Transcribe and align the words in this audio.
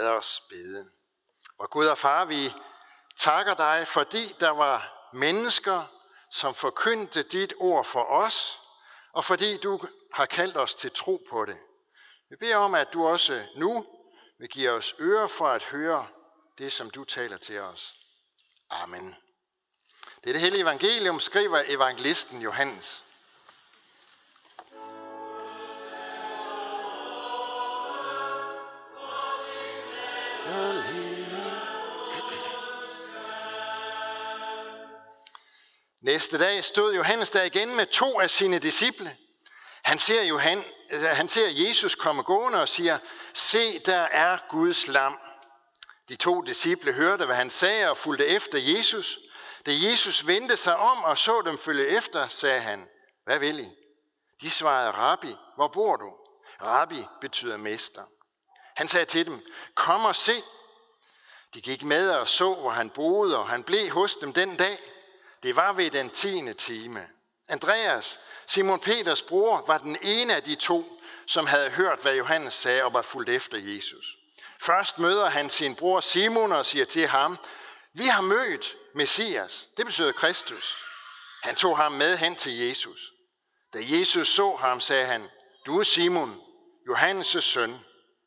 Lad 0.00 0.08
os 0.08 0.42
bede. 0.48 0.90
Og 1.58 1.70
Gud 1.70 1.86
og 1.86 1.98
far, 1.98 2.24
vi 2.24 2.52
takker 3.16 3.54
dig, 3.54 3.88
fordi 3.88 4.36
der 4.40 4.50
var 4.50 5.08
mennesker, 5.12 5.84
som 6.30 6.54
forkyndte 6.54 7.22
dit 7.22 7.54
ord 7.58 7.84
for 7.84 8.04
os, 8.04 8.60
og 9.12 9.24
fordi 9.24 9.56
du 9.56 9.80
har 10.12 10.26
kaldt 10.26 10.56
os 10.56 10.74
til 10.74 10.90
tro 10.90 11.26
på 11.30 11.44
det. 11.44 11.58
Vi 12.30 12.36
beder 12.36 12.56
om, 12.56 12.74
at 12.74 12.92
du 12.92 13.06
også 13.06 13.46
nu 13.56 13.86
vil 14.38 14.48
give 14.48 14.70
os 14.70 14.94
ører 15.00 15.26
for 15.26 15.48
at 15.48 15.62
høre 15.62 16.06
det, 16.58 16.72
som 16.72 16.90
du 16.90 17.04
taler 17.04 17.36
til 17.36 17.60
os. 17.60 17.94
Amen. 18.70 19.16
Det 20.24 20.30
er 20.30 20.32
det 20.32 20.40
hele 20.40 20.58
evangelium, 20.58 21.20
skriver 21.20 21.62
evangelisten 21.66 22.42
Johannes. 22.42 23.04
Næste 36.10 36.38
dag 36.38 36.64
stod 36.64 36.94
Johannes 36.94 37.30
der 37.30 37.42
igen 37.42 37.76
med 37.76 37.86
to 37.86 38.20
af 38.20 38.30
sine 38.30 38.58
disciple. 38.58 39.16
Han 39.82 39.98
ser, 39.98 40.22
Johan, 40.22 40.64
øh, 40.92 41.02
han 41.02 41.28
ser 41.28 41.48
Jesus 41.68 41.94
komme 41.94 42.22
gående 42.22 42.60
og 42.60 42.68
siger, 42.68 42.98
se, 43.34 43.78
der 43.78 43.96
er 43.98 44.38
Guds 44.48 44.88
lam. 44.88 45.18
De 46.08 46.16
to 46.16 46.40
disciple 46.40 46.92
hørte, 46.92 47.26
hvad 47.26 47.36
han 47.36 47.50
sagde 47.50 47.90
og 47.90 47.96
fulgte 47.96 48.26
efter 48.26 48.58
Jesus. 48.58 49.18
Da 49.66 49.70
Jesus 49.90 50.26
vendte 50.26 50.56
sig 50.56 50.76
om 50.76 51.04
og 51.04 51.18
så 51.18 51.42
dem 51.42 51.58
følge 51.58 51.86
efter, 51.86 52.28
sagde 52.28 52.60
han, 52.60 52.88
hvad 53.24 53.38
vil 53.38 53.60
I? 53.60 53.68
De 54.40 54.50
svarede, 54.50 54.90
Rabbi, 54.90 55.36
hvor 55.56 55.68
bor 55.68 55.96
du? 55.96 56.12
Rabbi 56.62 57.04
betyder 57.20 57.56
mester. 57.56 58.02
Han 58.76 58.88
sagde 58.88 59.06
til 59.06 59.26
dem, 59.26 59.42
kom 59.74 60.04
og 60.04 60.16
se. 60.16 60.42
De 61.54 61.60
gik 61.60 61.82
med 61.82 62.10
og 62.10 62.28
så, 62.28 62.54
hvor 62.54 62.70
han 62.70 62.90
boede, 62.90 63.38
og 63.38 63.48
han 63.48 63.64
blev 63.64 63.90
hos 63.90 64.14
dem 64.14 64.32
den 64.32 64.56
dag. 64.56 64.78
Det 65.42 65.56
var 65.56 65.72
ved 65.72 65.90
den 65.90 66.10
tiende 66.10 66.52
time. 66.52 67.08
Andreas, 67.48 68.20
Simon 68.46 68.80
Peters 68.80 69.22
bror, 69.22 69.64
var 69.66 69.78
den 69.78 69.96
ene 70.02 70.36
af 70.36 70.42
de 70.42 70.54
to, 70.54 71.00
som 71.26 71.46
havde 71.46 71.70
hørt, 71.70 72.02
hvad 72.02 72.14
Johannes 72.14 72.54
sagde 72.54 72.84
og 72.84 72.92
var 72.92 73.02
fulgt 73.02 73.30
efter 73.30 73.58
Jesus. 73.58 74.16
Først 74.60 74.98
møder 74.98 75.26
han 75.26 75.50
sin 75.50 75.74
bror 75.74 76.00
Simon 76.00 76.52
og 76.52 76.66
siger 76.66 76.84
til 76.84 77.06
ham, 77.06 77.38
vi 77.92 78.04
har 78.04 78.20
mødt 78.20 78.76
Messias, 78.94 79.68
det 79.76 79.86
betyder 79.86 80.12
Kristus. 80.12 80.76
Han 81.42 81.54
tog 81.54 81.76
ham 81.76 81.92
med 81.92 82.16
hen 82.16 82.36
til 82.36 82.58
Jesus. 82.58 83.12
Da 83.74 83.78
Jesus 83.82 84.28
så 84.28 84.56
ham, 84.56 84.80
sagde 84.80 85.06
han, 85.06 85.28
du 85.66 85.78
er 85.78 85.82
Simon, 85.82 86.40
Johannes' 86.90 87.40
søn. 87.40 87.78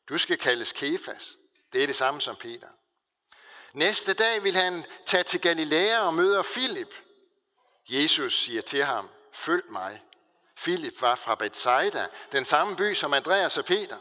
Du 0.08 0.18
skal 0.18 0.38
kaldes 0.38 0.72
Kefas. 0.72 1.36
Det 1.72 1.82
er 1.82 1.86
det 1.86 1.96
samme 1.96 2.20
som 2.20 2.36
Peter. 2.36 2.68
Næste 3.72 4.14
dag 4.14 4.44
vil 4.44 4.54
han 4.54 4.84
tage 5.06 5.22
til 5.22 5.40
Galilea 5.40 6.00
og 6.00 6.14
møder 6.14 6.42
Filip. 6.42 6.94
Jesus 7.88 8.44
siger 8.44 8.62
til 8.62 8.84
ham, 8.84 9.10
følg 9.32 9.64
mig. 9.70 10.02
Filip 10.56 11.02
var 11.02 11.14
fra 11.14 11.34
Bethsaida, 11.34 12.06
den 12.32 12.44
samme 12.44 12.76
by 12.76 12.94
som 12.94 13.14
Andreas 13.14 13.58
og 13.58 13.64
Peter. 13.64 13.96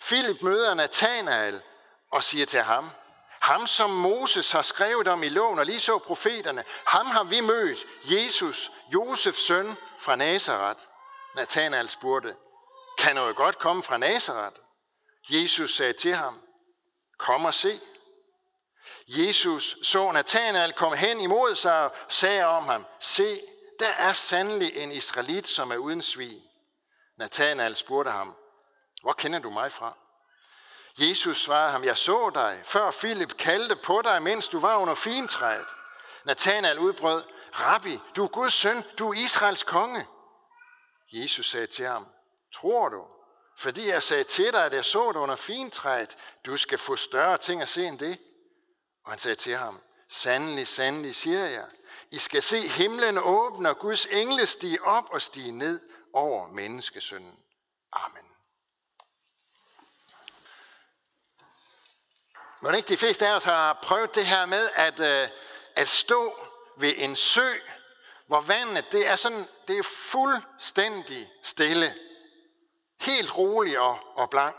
Filip 0.00 0.42
møder 0.42 0.74
Nathanael 0.74 1.62
og 2.12 2.24
siger 2.24 2.46
til 2.46 2.62
ham, 2.62 2.90
ham 3.40 3.66
som 3.66 3.90
Moses 3.90 4.52
har 4.52 4.62
skrevet 4.62 5.08
om 5.08 5.22
i 5.22 5.28
loven 5.28 5.58
og 5.58 5.66
lige 5.66 5.80
så 5.80 5.98
profeterne, 5.98 6.64
ham 6.86 7.06
har 7.06 7.24
vi 7.24 7.40
mødt, 7.40 7.86
Jesus, 8.04 8.70
Josefs 8.92 9.46
søn 9.46 9.76
fra 9.98 10.16
Nazareth. 10.16 10.84
Nathanael 11.36 11.88
spurgte, 11.88 12.34
kan 12.98 13.14
noget 13.14 13.36
godt 13.36 13.58
komme 13.58 13.82
fra 13.82 13.96
Nazareth? 13.98 14.56
Jesus 15.28 15.76
sagde 15.76 15.92
til 15.92 16.14
ham, 16.14 16.40
kom 17.18 17.44
og 17.44 17.54
se. 17.54 17.80
Jesus 19.06 19.76
så 19.82 20.12
Nathanael 20.12 20.72
komme 20.72 20.96
hen 20.96 21.20
imod 21.20 21.54
sig 21.54 21.84
og 21.84 21.92
sagde 22.08 22.44
om 22.44 22.64
ham, 22.64 22.86
se, 23.00 23.40
der 23.80 23.88
er 23.88 24.12
sandelig 24.12 24.76
en 24.76 24.92
israelit, 24.92 25.48
som 25.48 25.70
er 25.70 25.76
uden 25.76 26.02
svig. 26.02 26.42
Nathanael 27.16 27.76
spurgte 27.76 28.10
ham, 28.10 28.36
hvor 29.02 29.12
kender 29.12 29.38
du 29.38 29.50
mig 29.50 29.72
fra? 29.72 29.96
Jesus 30.98 31.42
svarede 31.42 31.70
ham, 31.70 31.84
jeg 31.84 31.98
så 31.98 32.30
dig, 32.34 32.60
før 32.64 32.90
Filip 32.90 33.36
kaldte 33.36 33.76
på 33.76 34.02
dig, 34.04 34.22
mens 34.22 34.48
du 34.48 34.60
var 34.60 34.76
under 34.76 34.94
fintræet. 34.94 35.66
Nathanael 36.24 36.78
udbrød, 36.78 37.24
Rabbi, 37.52 38.00
du 38.16 38.24
er 38.24 38.28
Guds 38.28 38.54
søn, 38.54 38.84
du 38.98 39.10
er 39.10 39.14
Israels 39.14 39.62
konge. 39.62 40.06
Jesus 41.12 41.50
sagde 41.50 41.66
til 41.66 41.86
ham, 41.86 42.06
tror 42.54 42.88
du, 42.88 43.04
fordi 43.58 43.88
jeg 43.88 44.02
sagde 44.02 44.24
til 44.24 44.52
dig, 44.52 44.64
at 44.64 44.72
jeg 44.72 44.84
så 44.84 45.12
dig 45.12 45.20
under 45.20 45.36
fintræet, 45.36 46.16
du 46.46 46.56
skal 46.56 46.78
få 46.78 46.96
større 46.96 47.38
ting 47.38 47.62
at 47.62 47.68
se 47.68 47.86
end 47.86 47.98
det? 47.98 48.18
Og 49.06 49.12
han 49.12 49.18
sagde 49.18 49.34
til 49.34 49.56
ham, 49.56 49.80
sandelig, 50.08 50.68
sandelig, 50.68 51.14
siger 51.14 51.46
jeg, 51.46 51.66
I 52.10 52.18
skal 52.18 52.42
se 52.42 52.68
himlen 52.68 53.18
åbne 53.18 53.70
og 53.70 53.78
Guds 53.78 54.06
engle 54.06 54.46
stige 54.46 54.84
op 54.84 55.04
og 55.10 55.22
stige 55.22 55.52
ned 55.52 55.80
over 56.12 56.48
menneskesønnen. 56.48 57.38
Amen. 57.92 58.32
Må 62.62 62.70
ikke 62.70 62.88
de 62.88 62.96
fleste 62.96 63.26
af 63.26 63.36
os 63.36 63.44
har 63.44 63.78
prøvet 63.82 64.14
det 64.14 64.26
her 64.26 64.46
med 64.46 64.70
at, 64.74 65.00
øh, 65.00 65.28
at 65.76 65.88
stå 65.88 66.38
ved 66.76 66.94
en 66.96 67.16
sø, 67.16 67.54
hvor 68.26 68.40
vandet 68.40 68.92
det 68.92 69.08
er 69.08 69.16
sådan, 69.16 69.48
det 69.68 69.78
er 69.78 69.82
fuldstændig 69.82 71.30
stille. 71.42 71.94
Helt 73.00 73.36
rolig 73.36 73.78
og, 73.78 73.98
og 74.14 74.30
blank. 74.30 74.56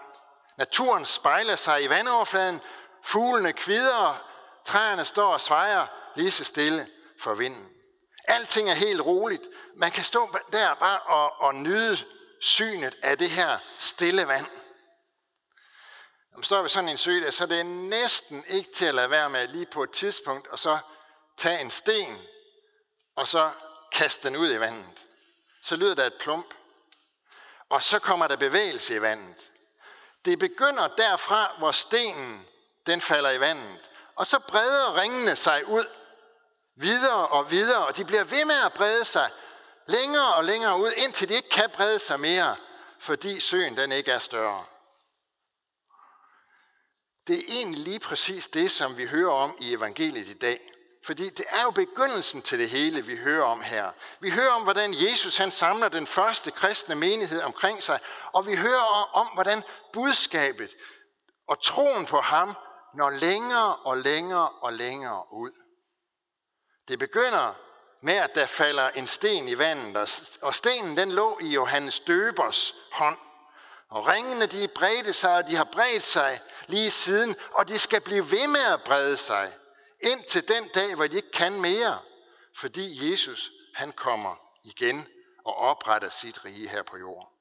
Naturen 0.57 1.05
spejler 1.05 1.55
sig 1.55 1.83
i 1.83 1.89
vandoverfladen, 1.89 2.61
fuglene 3.03 3.53
kvider, 3.53 4.26
træerne 4.67 5.05
står 5.05 5.33
og 5.33 5.41
svejer 5.41 5.87
lige 6.15 6.31
så 6.31 6.43
stille 6.43 6.87
for 7.19 7.33
vinden. 7.33 7.69
Alting 8.27 8.69
er 8.69 8.73
helt 8.73 9.01
roligt. 9.01 9.47
Man 9.75 9.91
kan 9.91 10.03
stå 10.03 10.37
der 10.51 10.73
bare 10.75 10.99
og, 10.99 11.41
og 11.41 11.55
nyde 11.55 11.97
synet 12.41 12.95
af 13.03 13.17
det 13.17 13.29
her 13.29 13.57
stille 13.79 14.27
vand. 14.27 14.45
Når 16.31 16.37
man 16.37 16.43
står 16.43 16.61
ved 16.61 16.69
sådan 16.69 16.89
en 16.89 16.97
sø, 16.97 17.19
der, 17.19 17.31
så 17.31 17.43
er 17.43 17.47
det 17.47 17.65
næsten 17.65 18.43
ikke 18.47 18.73
til 18.73 18.85
at 18.85 18.95
lade 18.95 19.09
være 19.09 19.29
med 19.29 19.47
lige 19.47 19.65
på 19.65 19.83
et 19.83 19.91
tidspunkt, 19.91 20.47
og 20.47 20.59
så 20.59 20.79
tage 21.37 21.61
en 21.61 21.71
sten, 21.71 22.21
og 23.15 23.27
så 23.27 23.51
kaste 23.91 24.27
den 24.27 24.37
ud 24.37 24.53
i 24.53 24.59
vandet. 24.59 25.05
Så 25.63 25.75
lyder 25.75 25.95
der 25.95 26.05
et 26.05 26.17
plump, 26.19 26.53
og 27.69 27.83
så 27.83 27.99
kommer 27.99 28.27
der 28.27 28.35
bevægelse 28.35 28.95
i 28.95 29.01
vandet. 29.01 29.51
Det 30.25 30.39
begynder 30.39 30.87
derfra, 30.87 31.55
hvor 31.57 31.71
stenen 31.71 32.47
den 32.85 33.01
falder 33.01 33.31
i 33.31 33.39
vandet, 33.39 33.89
og 34.17 34.27
så 34.27 34.39
breder 34.39 35.01
ringene 35.01 35.35
sig 35.35 35.67
ud 35.67 35.85
videre 36.75 37.27
og 37.27 37.51
videre, 37.51 37.85
og 37.85 37.97
de 37.97 38.05
bliver 38.05 38.23
ved 38.23 38.45
med 38.45 38.55
at 38.65 38.73
brede 38.73 39.05
sig 39.05 39.29
længere 39.87 40.33
og 40.33 40.45
længere 40.45 40.79
ud, 40.79 40.91
indtil 40.91 41.29
de 41.29 41.33
ikke 41.33 41.49
kan 41.49 41.69
brede 41.73 41.99
sig 41.99 42.19
mere, 42.19 42.55
fordi 42.99 43.39
søen 43.39 43.77
den 43.77 43.91
ikke 43.91 44.11
er 44.11 44.19
større. 44.19 44.65
Det 47.27 47.37
er 47.37 47.43
egentlig 47.47 47.79
lige 47.79 47.99
præcis 47.99 48.47
det, 48.47 48.71
som 48.71 48.97
vi 48.97 49.05
hører 49.05 49.33
om 49.33 49.57
i 49.59 49.73
evangeliet 49.73 50.27
i 50.27 50.37
dag. 50.37 50.59
Fordi 51.05 51.29
det 51.29 51.45
er 51.49 51.63
jo 51.63 51.71
begyndelsen 51.71 52.41
til 52.41 52.59
det 52.59 52.69
hele, 52.69 53.01
vi 53.01 53.17
hører 53.17 53.45
om 53.45 53.61
her. 53.61 53.91
Vi 54.19 54.29
hører 54.29 54.51
om, 54.51 54.63
hvordan 54.63 54.93
Jesus 54.93 55.37
han 55.37 55.51
samler 55.51 55.89
den 55.89 56.07
første 56.07 56.51
kristne 56.51 56.95
menighed 56.95 57.41
omkring 57.41 57.83
sig, 57.83 57.99
og 58.33 58.47
vi 58.47 58.55
hører 58.55 59.13
om, 59.13 59.27
hvordan 59.27 59.63
budskabet 59.93 60.75
og 61.47 61.63
troen 61.63 62.05
på 62.05 62.21
ham 62.21 62.55
når 62.93 63.09
længere 63.09 63.75
og 63.75 63.97
længere 63.97 64.49
og 64.49 64.73
længere 64.73 65.23
ud. 65.31 65.51
Det 66.87 66.99
begynder 66.99 67.53
med, 68.01 68.13
at 68.13 68.35
der 68.35 68.45
falder 68.45 68.89
en 68.89 69.07
sten 69.07 69.47
i 69.47 69.57
vandet, 69.57 70.37
og 70.41 70.55
stenen 70.55 70.97
den 70.97 71.11
lå 71.11 71.39
i 71.41 71.47
Johannes 71.47 71.99
Døbers 71.99 72.75
hånd. 72.91 73.17
Og 73.89 74.07
ringene 74.07 74.45
de 74.45 74.67
bredte 74.67 75.13
sig, 75.13 75.35
og 75.35 75.47
de 75.47 75.55
har 75.55 75.67
bredt 75.71 76.03
sig 76.03 76.39
lige 76.67 76.91
siden, 76.91 77.35
og 77.53 77.67
de 77.67 77.79
skal 77.79 78.01
blive 78.01 78.31
ved 78.31 78.47
med 78.47 78.65
at 78.73 78.83
brede 78.83 79.17
sig, 79.17 79.53
indtil 79.99 80.47
den 80.47 80.69
dag, 80.75 80.95
hvor 80.95 81.07
de 81.07 81.15
ikke 81.15 81.31
kan 81.31 81.61
mere, 81.61 81.99
fordi 82.55 83.11
Jesus 83.11 83.51
han 83.73 83.91
kommer 83.91 84.35
igen 84.63 85.07
og 85.45 85.55
opretter 85.55 86.09
sit 86.09 86.45
rige 86.45 86.69
her 86.69 86.83
på 86.83 86.97
jorden. 86.97 87.36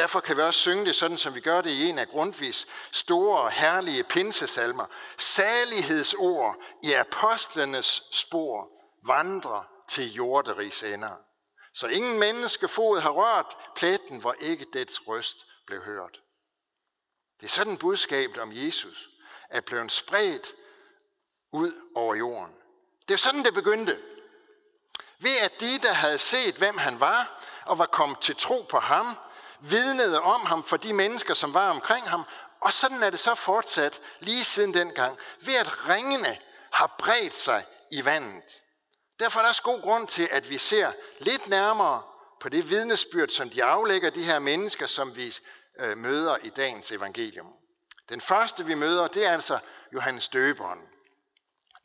Derfor 0.00 0.20
kan 0.20 0.36
vi 0.36 0.42
også 0.42 0.60
synge 0.60 0.84
det 0.84 0.96
sådan, 0.96 1.18
som 1.18 1.34
vi 1.34 1.40
gør 1.40 1.60
det 1.60 1.70
i 1.70 1.88
en 1.88 1.98
af 1.98 2.08
Grundtvigs 2.08 2.66
store 2.92 3.40
og 3.40 3.50
herlige 3.50 4.04
pinsesalmer. 4.04 4.86
Salighedsord 5.18 6.56
i 6.82 6.92
apostlenes 6.92 8.02
spor 8.12 8.68
vandrer 9.06 9.62
til 9.88 10.12
jorderigs 10.12 10.82
ender. 10.82 11.16
Så 11.74 11.86
ingen 11.86 12.18
menneskefod 12.18 13.00
har 13.00 13.10
rørt 13.10 13.56
pletten, 13.76 14.20
hvor 14.20 14.34
ikke 14.40 14.66
dets 14.72 15.08
røst 15.08 15.46
blev 15.66 15.82
hørt. 15.82 16.20
Det 17.40 17.46
er 17.46 17.50
sådan 17.50 17.78
budskabet 17.78 18.38
om 18.38 18.52
Jesus 18.52 19.08
er 19.50 19.60
blevet 19.60 19.92
spredt 19.92 20.52
ud 21.52 21.72
over 21.94 22.14
jorden. 22.14 22.54
Det 23.08 23.14
er 23.14 23.18
sådan, 23.18 23.44
det 23.44 23.54
begyndte. 23.54 23.98
Ved 25.18 25.38
at 25.42 25.60
de, 25.60 25.78
der 25.78 25.92
havde 25.92 26.18
set, 26.18 26.54
hvem 26.54 26.78
han 26.78 27.00
var, 27.00 27.44
og 27.66 27.78
var 27.78 27.86
kommet 27.86 28.20
til 28.20 28.36
tro 28.36 28.62
på 28.62 28.78
ham, 28.78 29.16
vidnede 29.60 30.20
om 30.22 30.46
ham 30.46 30.64
for 30.64 30.76
de 30.76 30.92
mennesker, 30.92 31.34
som 31.34 31.54
var 31.54 31.70
omkring 31.70 32.10
ham, 32.10 32.24
Og 32.60 32.72
sådan 32.72 33.02
er 33.02 33.10
det 33.10 33.20
så 33.20 33.34
fortsat 33.34 34.00
lige 34.18 34.44
siden 34.44 34.74
dengang, 34.74 35.18
ved 35.40 35.54
at 35.54 35.88
ringene 35.88 36.38
har 36.72 36.94
bredt 36.98 37.34
sig 37.34 37.64
i 37.90 38.04
vandet. 38.04 38.60
Derfor 39.20 39.40
er 39.40 39.42
der 39.42 39.48
også 39.48 39.62
god 39.62 39.82
grund 39.82 40.08
til, 40.08 40.28
at 40.32 40.50
vi 40.50 40.58
ser 40.58 40.92
lidt 41.18 41.48
nærmere 41.48 42.02
på 42.40 42.48
det 42.48 42.70
vidnesbyrd, 42.70 43.28
som 43.28 43.50
de 43.50 43.64
aflægger 43.64 44.10
de 44.10 44.22
her 44.22 44.38
mennesker, 44.38 44.86
som 44.86 45.16
vi 45.16 45.36
øh, 45.78 45.98
møder 45.98 46.36
i 46.42 46.48
dagens 46.48 46.92
evangelium. 46.92 47.52
Den 48.08 48.20
første, 48.20 48.66
vi 48.66 48.74
møder, 48.74 49.08
det 49.08 49.26
er 49.26 49.32
altså 49.32 49.58
Johannes 49.94 50.28
Døberen. 50.28 50.78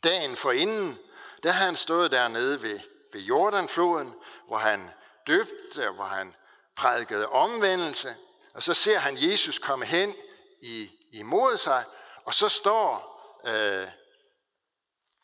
Dagen 0.03 0.35
forinden, 0.35 0.97
der 1.43 1.51
har 1.51 1.65
han 1.65 1.75
stået 1.75 2.11
dernede 2.11 2.61
ved, 2.61 2.79
ved 3.13 3.21
Jordanfloden, 3.21 4.13
hvor 4.47 4.57
han 4.57 4.91
døbte, 5.27 5.89
hvor 5.89 6.05
han 6.05 6.35
prædikede 6.75 7.29
omvendelse, 7.29 8.15
og 8.53 8.63
så 8.63 8.73
ser 8.73 8.99
han 8.99 9.17
Jesus 9.17 9.59
komme 9.59 9.85
hen 9.85 10.15
i, 10.61 10.91
imod 11.11 11.57
sig, 11.57 11.85
og 12.25 12.33
så 12.33 12.49
står, 12.49 13.15
øh, 13.45 13.87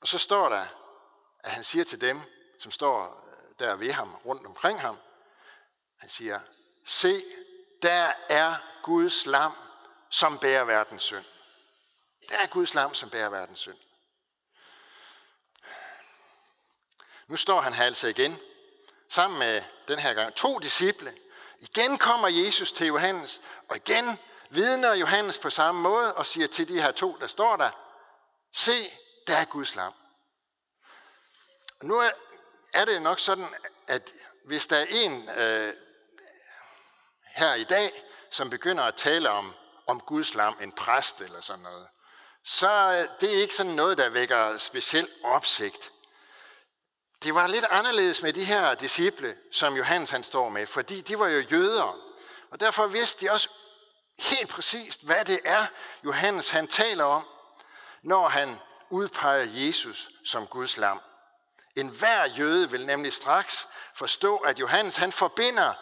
og 0.01 0.07
så 0.07 0.18
står 0.18 0.50
der, 0.50 0.65
at 1.39 1.51
han 1.51 1.63
siger 1.63 1.83
til 1.83 2.01
dem, 2.01 2.21
som 2.59 2.71
står 2.71 3.27
øh, 3.27 3.59
der 3.59 3.75
ved 3.75 3.92
ham, 3.92 4.15
rundt 4.25 4.45
omkring 4.45 4.81
ham, 4.81 5.00
han 5.98 6.09
siger, 6.09 6.39
se, 6.86 7.24
der 7.81 8.12
er 8.30 8.56
Guds 8.83 9.25
lam, 9.25 9.56
som 10.09 10.38
bærer 10.39 10.63
verdens 10.63 11.04
synd. 11.04 11.25
Der 12.30 12.38
er 12.38 12.47
Guds 12.47 12.74
lam, 12.74 12.94
som 12.94 13.09
bærer 13.09 13.30
verdens 13.30 13.59
synd. 13.59 13.77
Nu 17.27 17.38
står 17.38 17.62
han 17.62 17.74
her 17.74 17.86
altså 17.86 18.07
igen, 18.07 18.39
sammen 19.09 19.39
med 19.39 19.63
den 19.88 20.00
her 20.00 20.13
gang 20.13 20.36
to 20.36 20.59
disciple. 20.59 21.18
Igen 21.62 21.98
kommer 21.98 22.28
Jesus 22.28 22.72
til 22.72 22.88
Johannes, 22.88 23.42
og 23.69 23.75
igen 23.75 24.19
vidner 24.50 24.94
Johannes 24.94 25.38
på 25.38 25.50
samme 25.50 25.81
måde 25.81 26.13
og 26.16 26.25
siger 26.25 26.48
til 26.48 26.68
de 26.68 26.81
her 26.81 26.92
to, 26.92 27.16
der 27.19 27.28
står 27.28 27.56
der, 27.56 27.72
se, 28.54 28.92
der 29.28 29.36
er 29.38 29.46
Guds 29.46 29.75
lam. 29.75 29.94
Og 31.80 31.86
nu 31.86 32.00
er, 32.00 32.10
er 32.74 32.86
det 32.86 33.02
nok 33.02 33.19
sådan, 33.19 33.48
at 33.88 34.13
hvis 34.46 34.68
der 34.68 34.78
er 34.78 34.86
en 34.90 35.30
øh, 35.30 35.74
her 37.36 37.54
i 37.54 37.64
dag, 37.64 38.04
som 38.31 38.50
begynder 38.50 38.84
at 38.84 38.96
tale 38.96 39.30
om, 39.30 39.56
om 39.88 40.00
Guds 40.00 40.36
lam, 40.36 40.57
en 40.62 40.72
præst 40.72 41.22
eller 41.22 41.42
sådan 41.42 41.64
noget, 41.64 41.88
så 42.46 42.69
øh, 42.72 43.19
det 43.22 43.36
er 43.36 43.42
ikke 43.42 43.56
sådan 43.56 43.72
noget, 43.72 43.98
der 43.98 44.10
vækker 44.10 44.57
speciel 44.57 45.10
opsigt. 45.24 45.92
Det 47.23 47.35
var 47.35 47.47
lidt 47.47 47.65
anderledes 47.69 48.21
med 48.21 48.33
de 48.33 48.45
her 48.45 48.75
disciple, 48.75 49.35
som 49.51 49.75
Johannes 49.77 50.09
han 50.09 50.23
står 50.23 50.50
med, 50.50 50.68
fordi 50.68 51.01
de 51.01 51.19
var 51.19 51.27
jo 51.27 51.39
jøder. 51.39 51.97
Og 52.51 52.59
derfor 52.59 52.88
vidste 52.88 53.25
de 53.25 53.31
også 53.31 53.50
helt 54.19 54.50
præcist, 54.50 55.03
hvad 55.03 55.25
det 55.25 55.39
er, 55.45 55.65
Johannes 56.06 56.50
han 56.50 56.68
taler 56.68 57.03
om, 57.03 57.25
når 58.03 58.29
han 58.29 58.59
udpeger 58.89 59.45
Jesus 59.50 60.09
som 60.25 60.47
Guds 60.47 60.77
lam. 60.77 61.01
En 61.75 61.89
hver 61.89 62.25
jøde 62.25 62.71
vil 62.71 62.85
nemlig 62.85 63.13
straks 63.13 63.68
forstå, 63.95 64.38
at 64.38 64.59
Johannes 64.59 64.97
han 64.97 65.12
forbinder 65.12 65.73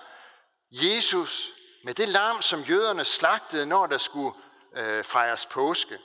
Jesus 0.72 1.52
med 1.84 1.94
det 1.94 2.10
lam, 2.10 2.42
som 2.42 2.62
jøderne 2.62 3.06
slagtede, 3.06 3.66
når 3.66 3.88
der 3.88 3.98
skulle 3.98 4.34
øh, 4.76 5.04
fejres 5.04 5.46
påske. 5.46 6.00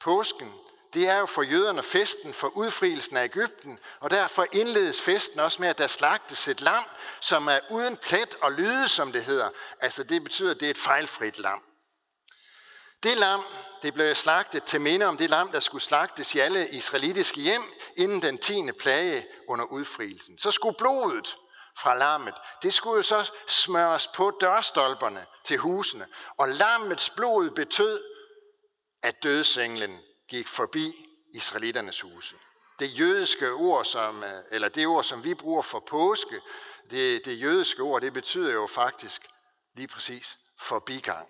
Påsken, 0.00 0.54
det 0.94 1.08
er 1.08 1.18
jo 1.18 1.26
for 1.26 1.42
jøderne 1.42 1.82
festen 1.82 2.34
for 2.34 2.48
udfrielsen 2.48 3.16
af 3.16 3.24
Ægypten, 3.24 3.78
og 4.00 4.10
derfor 4.10 4.46
indledes 4.52 5.00
festen 5.00 5.40
også 5.40 5.62
med, 5.62 5.68
at 5.68 5.78
der 5.78 5.86
slagtes 5.86 6.48
et 6.48 6.60
lam, 6.60 6.84
som 7.20 7.48
er 7.48 7.58
uden 7.70 7.96
plet 7.96 8.36
og 8.42 8.52
lyde, 8.52 8.88
som 8.88 9.12
det 9.12 9.24
hedder. 9.24 9.50
Altså 9.80 10.02
det 10.02 10.24
betyder, 10.24 10.50
at 10.50 10.60
det 10.60 10.66
er 10.66 10.70
et 10.70 10.78
fejlfrit 10.78 11.38
lam. 11.38 11.62
Det 13.02 13.18
lam, 13.18 13.44
det 13.82 13.94
blev 13.94 14.14
slagtet 14.14 14.64
til 14.64 14.80
minde 14.80 15.06
om 15.06 15.16
det 15.16 15.30
lam, 15.30 15.52
der 15.52 15.60
skulle 15.60 15.82
slagtes 15.82 16.34
i 16.34 16.38
alle 16.38 16.68
israelitiske 16.68 17.40
hjem 17.40 17.62
inden 17.96 18.22
den 18.22 18.38
10. 18.38 18.72
plage 18.80 19.26
under 19.48 19.64
udfrielsen. 19.64 20.38
Så 20.38 20.50
skulle 20.50 20.76
blodet 20.78 21.36
fra 21.78 21.98
lammet, 21.98 22.34
det 22.62 22.74
skulle 22.74 22.96
jo 22.96 23.02
så 23.02 23.30
smøres 23.48 24.08
på 24.14 24.38
dørstolperne 24.40 25.26
til 25.44 25.58
husene. 25.58 26.06
Og 26.36 26.48
lammets 26.48 27.10
blod 27.10 27.50
betød, 27.50 28.02
at 29.02 29.22
dødsenglen 29.22 29.98
gik 30.28 30.48
forbi 30.48 31.06
israeliternes 31.34 32.00
huse. 32.00 32.36
Det 32.78 32.98
jødiske 32.98 33.52
ord, 33.52 33.84
som, 33.84 34.24
øh, 34.24 34.42
eller 34.50 34.68
det 34.68 34.86
ord, 34.86 35.04
som 35.04 35.24
vi 35.24 35.34
bruger 35.34 35.62
for 35.62 35.80
påske, 35.80 36.40
det, 36.90 37.24
det 37.24 37.40
jødiske 37.40 37.82
ord, 37.82 38.00
det 38.00 38.12
betyder 38.12 38.52
jo 38.52 38.66
faktisk 38.66 39.22
lige 39.74 39.88
præcis 39.88 40.38
forbigang. 40.58 41.28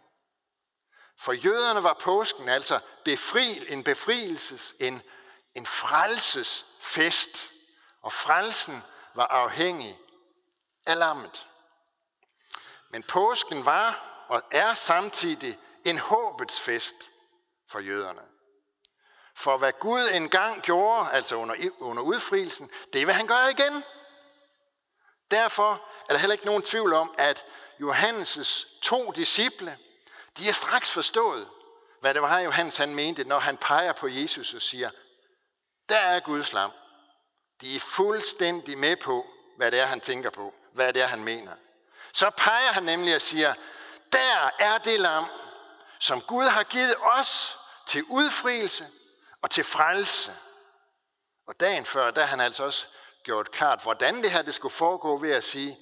For 1.18 1.32
jøderne 1.32 1.82
var 1.82 1.94
påsken 2.00 2.48
altså 2.48 2.80
befri, 3.04 3.72
en 3.72 3.84
befrielses, 3.84 4.74
en, 4.80 5.02
en 5.54 5.66
frelsesfest. 5.66 7.50
Og 8.02 8.12
frelsen 8.12 8.82
var 9.14 9.26
afhængig 9.26 9.98
af 10.86 10.98
lammet. 10.98 11.46
Men 12.90 13.02
påsken 13.02 13.64
var 13.64 14.24
og 14.28 14.42
er 14.50 14.74
samtidig 14.74 15.58
en 15.84 15.98
håbets 15.98 16.60
fest 16.60 17.10
for 17.70 17.80
jøderne. 17.80 18.37
For 19.38 19.56
hvad 19.56 19.72
Gud 19.72 20.08
engang 20.12 20.62
gjorde, 20.62 21.10
altså 21.12 21.34
under, 21.34 21.54
under 21.80 22.02
udfrielsen, 22.02 22.70
det 22.92 23.06
vil 23.06 23.14
han 23.14 23.26
gøre 23.26 23.50
igen. 23.50 23.84
Derfor 25.30 25.72
er 26.08 26.12
der 26.12 26.18
heller 26.18 26.32
ikke 26.32 26.46
nogen 26.46 26.62
tvivl 26.62 26.92
om, 26.92 27.14
at 27.18 27.44
Johannes' 27.80 28.80
to 28.82 29.10
disciple, 29.10 29.78
de 30.38 30.44
har 30.44 30.52
straks 30.52 30.90
forstået, 30.90 31.48
hvad 32.00 32.14
det 32.14 32.22
var, 32.22 32.38
Johannes 32.38 32.76
han 32.76 32.94
mente, 32.94 33.24
når 33.24 33.38
han 33.38 33.56
peger 33.56 33.92
på 33.92 34.08
Jesus 34.08 34.54
og 34.54 34.62
siger, 34.62 34.90
der 35.88 35.98
er 35.98 36.20
Guds 36.20 36.52
lam. 36.52 36.70
De 37.60 37.76
er 37.76 37.80
fuldstændig 37.80 38.78
med 38.78 38.96
på, 38.96 39.26
hvad 39.56 39.70
det 39.70 39.80
er, 39.80 39.86
han 39.86 40.00
tænker 40.00 40.30
på, 40.30 40.54
hvad 40.72 40.92
det 40.92 41.02
er, 41.02 41.06
han 41.06 41.24
mener. 41.24 41.52
Så 42.12 42.30
peger 42.30 42.72
han 42.72 42.82
nemlig 42.82 43.14
og 43.14 43.22
siger, 43.22 43.54
der 44.12 44.50
er 44.58 44.78
det 44.78 45.00
lam, 45.00 45.24
som 45.98 46.20
Gud 46.20 46.44
har 46.44 46.62
givet 46.62 46.94
os 47.00 47.58
til 47.86 48.04
udfrielse 48.04 48.86
og 49.42 49.50
til 49.50 49.64
frelse. 49.64 50.32
Og 51.46 51.60
dagen 51.60 51.84
før, 51.84 52.10
der 52.10 52.24
han 52.24 52.40
altså 52.40 52.64
også 52.64 52.86
gjort 53.24 53.50
klart, 53.50 53.82
hvordan 53.82 54.22
det 54.22 54.30
her 54.30 54.42
det 54.42 54.54
skulle 54.54 54.74
foregå 54.74 55.18
ved 55.18 55.30
at 55.30 55.44
sige, 55.44 55.78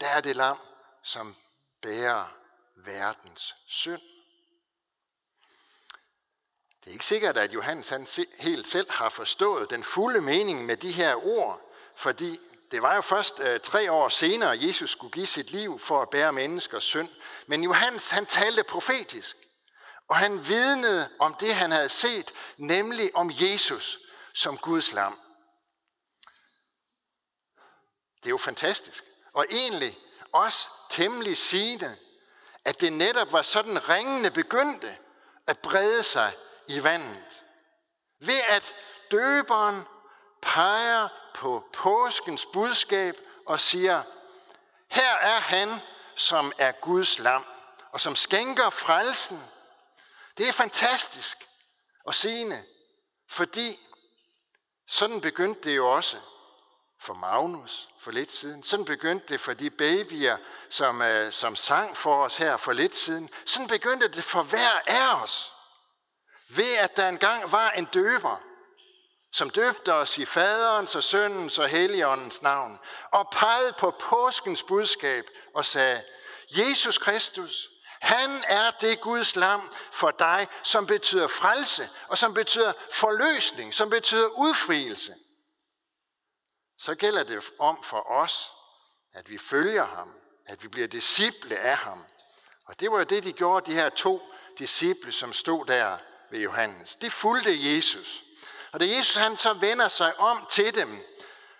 der 0.00 0.06
er 0.06 0.20
det 0.20 0.36
lam, 0.36 0.58
som 1.02 1.36
bærer 1.82 2.36
verdens 2.76 3.54
synd. 3.66 4.02
Det 6.80 6.86
er 6.86 6.92
ikke 6.92 7.04
sikkert, 7.04 7.36
at 7.36 7.54
Johannes 7.54 7.88
han 7.88 8.06
helt 8.38 8.68
selv 8.68 8.90
har 8.90 9.08
forstået 9.08 9.70
den 9.70 9.84
fulde 9.84 10.20
mening 10.20 10.66
med 10.66 10.76
de 10.76 10.92
her 10.92 11.26
ord, 11.26 11.60
fordi 11.96 12.40
det 12.70 12.82
var 12.82 12.94
jo 12.94 13.00
først 13.00 13.40
øh, 13.40 13.60
tre 13.60 13.92
år 13.92 14.08
senere, 14.08 14.52
at 14.52 14.64
Jesus 14.64 14.90
skulle 14.90 15.12
give 15.12 15.26
sit 15.26 15.50
liv 15.50 15.78
for 15.78 16.02
at 16.02 16.10
bære 16.10 16.32
menneskers 16.32 16.84
synd. 16.84 17.08
Men 17.46 17.64
Johannes 17.64 18.10
han 18.10 18.26
talte 18.26 18.62
profetisk, 18.62 19.36
og 20.10 20.16
han 20.16 20.48
vidnede 20.48 21.08
om 21.18 21.34
det, 21.34 21.54
han 21.54 21.70
havde 21.70 21.88
set, 21.88 22.34
nemlig 22.56 23.16
om 23.16 23.30
Jesus 23.34 23.98
som 24.34 24.58
Guds 24.58 24.92
lam. 24.92 25.20
Det 28.16 28.26
er 28.26 28.30
jo 28.30 28.38
fantastisk. 28.38 29.04
Og 29.32 29.46
egentlig 29.50 29.98
også 30.32 30.68
temmelig 30.90 31.36
sigende, 31.36 31.96
at 32.64 32.80
det 32.80 32.92
netop 32.92 33.32
var 33.32 33.42
sådan 33.42 33.88
ringene 33.88 34.30
begyndte 34.30 34.98
at 35.46 35.58
brede 35.58 36.02
sig 36.02 36.32
i 36.68 36.82
vandet. 36.82 37.42
Ved 38.18 38.40
at 38.48 38.74
døberen 39.10 39.84
peger 40.42 41.08
på 41.34 41.64
påskens 41.72 42.46
budskab 42.52 43.14
og 43.46 43.60
siger, 43.60 44.02
her 44.88 45.14
er 45.14 45.40
han, 45.40 45.80
som 46.16 46.52
er 46.58 46.72
Guds 46.72 47.18
lam, 47.18 47.44
og 47.92 48.00
som 48.00 48.16
skænker 48.16 48.70
frelsen. 48.70 49.42
Det 50.40 50.48
er 50.48 50.52
fantastisk 50.52 51.38
at 52.08 52.14
sigende, 52.14 52.64
fordi 53.28 53.78
sådan 54.88 55.20
begyndte 55.20 55.70
det 55.70 55.76
jo 55.76 55.90
også 55.90 56.16
for 57.00 57.14
Magnus 57.14 57.88
for 58.00 58.10
lidt 58.10 58.32
siden. 58.32 58.62
Sådan 58.62 58.84
begyndte 58.84 59.26
det 59.28 59.40
for 59.40 59.52
de 59.52 59.70
babyer, 59.70 60.36
som, 60.70 61.02
øh, 61.02 61.32
som 61.32 61.56
sang 61.56 61.96
for 61.96 62.24
os 62.24 62.36
her 62.36 62.56
for 62.56 62.72
lidt 62.72 62.96
siden. 62.96 63.30
Sådan 63.44 63.68
begyndte 63.68 64.08
det 64.08 64.24
for 64.24 64.42
hver 64.42 64.80
af 64.86 65.22
os. 65.22 65.52
Ved 66.48 66.76
at 66.76 66.96
der 66.96 67.08
engang 67.08 67.52
var 67.52 67.70
en 67.70 67.84
døber, 67.84 68.36
som 69.32 69.50
døbte 69.50 69.94
os 69.94 70.18
i 70.18 70.24
faderens 70.24 70.96
og 70.96 71.02
søndens 71.02 71.58
og 71.58 71.68
helligåndens 71.68 72.42
navn, 72.42 72.78
og 73.10 73.30
pegede 73.32 73.72
på 73.72 73.90
påskens 73.90 74.62
budskab 74.62 75.24
og 75.54 75.66
sagde, 75.66 76.04
Jesus 76.48 76.98
Kristus, 76.98 77.69
han 78.00 78.44
er 78.48 78.70
det 78.70 79.00
Guds 79.00 79.36
lam 79.36 79.72
for 79.92 80.10
dig, 80.10 80.48
som 80.62 80.86
betyder 80.86 81.26
frelse, 81.26 81.88
og 82.08 82.18
som 82.18 82.34
betyder 82.34 82.72
forløsning, 82.92 83.74
som 83.74 83.90
betyder 83.90 84.26
udfrielse 84.26 85.14
så 86.80 86.94
gælder 86.94 87.22
det 87.22 87.44
om 87.58 87.82
for 87.82 88.10
os, 88.10 88.52
at 89.12 89.30
vi 89.30 89.38
følger 89.38 89.86
ham, 89.86 90.14
at 90.46 90.62
vi 90.62 90.68
bliver 90.68 90.88
disciple 90.88 91.56
af 91.56 91.76
ham. 91.76 92.04
Og 92.66 92.80
det 92.80 92.90
var 92.90 92.98
jo 92.98 93.04
det, 93.04 93.24
de 93.24 93.32
gjorde, 93.32 93.70
de 93.70 93.76
her 93.76 93.88
to 93.88 94.22
disciple, 94.58 95.12
som 95.12 95.32
stod 95.32 95.66
der 95.66 95.98
ved 96.30 96.40
Johannes. 96.40 96.96
De 96.96 97.10
fulgte 97.10 97.76
Jesus. 97.76 98.22
Og 98.72 98.80
da 98.80 98.84
Jesus 98.84 99.16
han 99.16 99.36
så 99.36 99.52
vender 99.52 99.88
sig 99.88 100.20
om 100.20 100.46
til 100.50 100.74
dem 100.74 101.04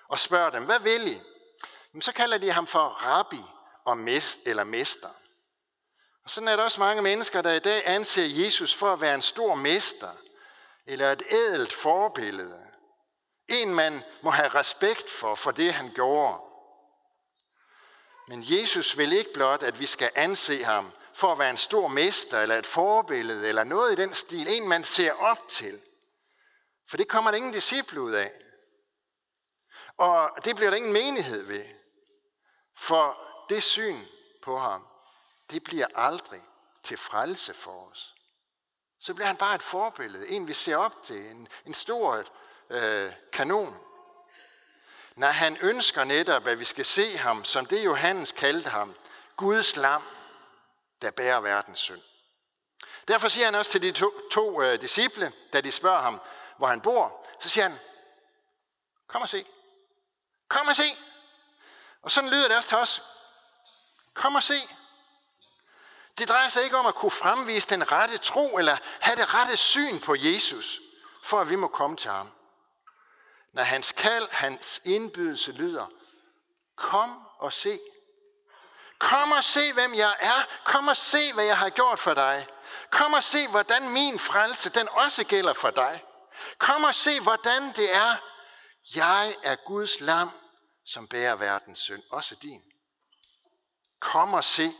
og 0.09 0.18
spørger 0.18 0.50
dem, 0.50 0.64
hvad 0.64 0.80
vil 0.80 1.09
I? 1.09 1.20
Jamen, 1.92 2.02
så 2.02 2.12
kalder 2.12 2.38
de 2.38 2.52
ham 2.52 2.66
for 2.66 2.85
rabbi 2.85 3.42
og 3.85 3.99
mest, 3.99 4.40
eller 4.47 4.64
mester. 4.64 5.09
Og 6.30 6.34
sådan 6.34 6.49
er 6.49 6.56
der 6.56 6.62
også 6.62 6.80
mange 6.80 7.02
mennesker, 7.02 7.42
der 7.42 7.52
i 7.52 7.58
dag 7.58 7.82
anser 7.87 8.44
Jesus 8.44 8.75
for 8.75 8.92
at 8.92 9.00
være 9.00 9.14
en 9.14 9.22
stor 9.22 9.54
mester, 9.54 10.10
eller 10.87 11.12
et 11.12 11.22
ædelt 11.30 11.72
forbillede. 11.72 12.66
En 13.49 13.75
man 13.75 14.02
må 14.22 14.30
have 14.30 14.49
respekt 14.49 15.10
for, 15.10 15.34
for 15.34 15.50
det 15.50 15.72
han 15.72 15.90
gjorde. 15.94 16.40
Men 18.28 18.44
Jesus 18.46 18.99
vil 18.99 19.12
ikke 19.12 19.32
blot, 19.32 19.62
at 19.62 19.80
vi 19.80 19.87
skal 19.87 20.10
anse 20.14 20.64
ham 20.64 20.92
for 21.14 21.32
at 21.32 21.38
være 21.38 21.50
en 21.50 21.56
stor 21.56 21.88
mester, 21.88 22.40
eller 22.40 22.58
et 22.58 22.66
forbillede, 22.66 23.49
eller 23.49 23.64
noget 23.64 23.92
i 23.92 24.02
den 24.02 24.14
stil. 24.14 24.49
En 24.49 24.68
man 24.68 24.84
ser 24.84 25.12
op 25.12 25.49
til. 25.49 25.80
For 26.88 26.96
det 26.96 27.08
kommer 27.08 27.30
der 27.30 27.38
ingen 27.38 27.52
disciple 27.52 28.00
ud 28.00 28.12
af. 28.12 28.32
Og 29.96 30.30
det 30.44 30.56
bliver 30.56 30.70
der 30.70 30.76
ingen 30.76 30.92
menighed 30.92 31.42
ved. 31.42 31.64
For 32.76 33.18
det 33.49 33.62
syn 33.62 33.99
på 34.42 34.56
ham, 34.56 34.89
det 35.50 35.64
bliver 35.64 35.87
aldrig 35.95 36.42
til 36.83 36.97
frelse 36.97 37.54
for 37.54 37.90
os. 37.90 38.14
Så 39.00 39.14
bliver 39.14 39.26
han 39.26 39.37
bare 39.37 39.54
et 39.54 39.62
forbillede, 39.62 40.28
en 40.28 40.49
vi 40.49 40.52
ser 40.52 40.76
op 40.76 41.02
til, 41.02 41.30
en, 41.30 41.49
en 41.66 41.75
stor 41.75 42.25
øh, 42.71 43.12
kanon. 43.33 43.80
Når 45.14 45.26
han 45.26 45.57
ønsker 45.61 46.04
netop, 46.04 46.47
at 46.47 46.59
vi 46.59 46.64
skal 46.64 46.85
se 46.85 47.16
ham, 47.16 47.45
som 47.45 47.66
det 47.66 47.85
Johannes 47.85 48.33
kaldte 48.33 48.71
ham, 48.71 48.95
Guds 49.37 49.76
lam, 49.76 50.02
der 51.02 51.11
bærer 51.11 51.40
verdens 51.40 51.78
synd. 51.78 52.02
Derfor 53.09 53.28
siger 53.28 53.45
han 53.45 53.54
også 53.54 53.71
til 53.71 53.83
de 53.83 53.92
to, 53.92 54.28
to 54.33 54.62
øh, 54.62 54.80
disciple, 54.80 55.33
da 55.52 55.61
de 55.61 55.73
spørger 55.73 56.00
ham, 56.00 56.21
hvor 56.57 56.66
han 56.66 56.80
bor, 56.80 57.26
så 57.40 57.49
siger 57.49 57.69
han, 57.69 57.78
kom 59.07 59.23
og 59.23 59.28
se. 59.28 59.47
Kom 60.49 60.69
og 60.69 60.76
se. 60.76 60.97
Og 62.02 62.11
sådan 62.11 62.30
lyder 62.30 62.49
det 62.49 62.57
også 62.57 62.69
til 62.69 62.78
os. 62.78 63.02
Kom 64.14 64.35
og 64.35 64.42
se. 64.42 64.69
Det 66.20 66.28
drejer 66.28 66.48
sig 66.48 66.64
ikke 66.64 66.76
om 66.76 66.86
at 66.86 66.94
kunne 66.94 67.10
fremvise 67.10 67.68
den 67.68 67.92
rette 67.92 68.18
tro, 68.18 68.58
eller 68.58 68.76
have 69.00 69.16
det 69.16 69.34
rette 69.34 69.56
syn 69.56 70.00
på 70.00 70.14
Jesus, 70.18 70.80
for 71.22 71.40
at 71.40 71.50
vi 71.50 71.56
må 71.56 71.68
komme 71.68 71.96
til 71.96 72.10
ham. 72.10 72.30
Når 73.52 73.62
hans 73.62 73.92
kald, 73.92 74.28
hans 74.30 74.80
indbydelse 74.84 75.52
lyder, 75.52 75.86
kom 76.76 77.18
og 77.38 77.52
se. 77.52 77.80
Kom 78.98 79.32
og 79.32 79.44
se, 79.44 79.72
hvem 79.72 79.94
jeg 79.94 80.16
er. 80.20 80.42
Kom 80.64 80.88
og 80.88 80.96
se, 80.96 81.32
hvad 81.32 81.44
jeg 81.44 81.58
har 81.58 81.70
gjort 81.70 81.98
for 81.98 82.14
dig. 82.14 82.46
Kom 82.90 83.12
og 83.12 83.22
se, 83.22 83.48
hvordan 83.48 83.88
min 83.88 84.18
frelse, 84.18 84.70
den 84.70 84.88
også 84.88 85.24
gælder 85.24 85.52
for 85.52 85.70
dig. 85.70 86.04
Kom 86.58 86.84
og 86.84 86.94
se, 86.94 87.20
hvordan 87.20 87.72
det 87.72 87.94
er. 87.96 88.16
Jeg 88.94 89.36
er 89.42 89.56
Guds 89.66 90.00
lam, 90.00 90.30
som 90.86 91.06
bærer 91.08 91.34
verdens 91.34 91.78
synd, 91.78 92.02
også 92.10 92.34
din. 92.34 92.62
Kom 94.00 94.34
og 94.34 94.44
se. 94.44 94.74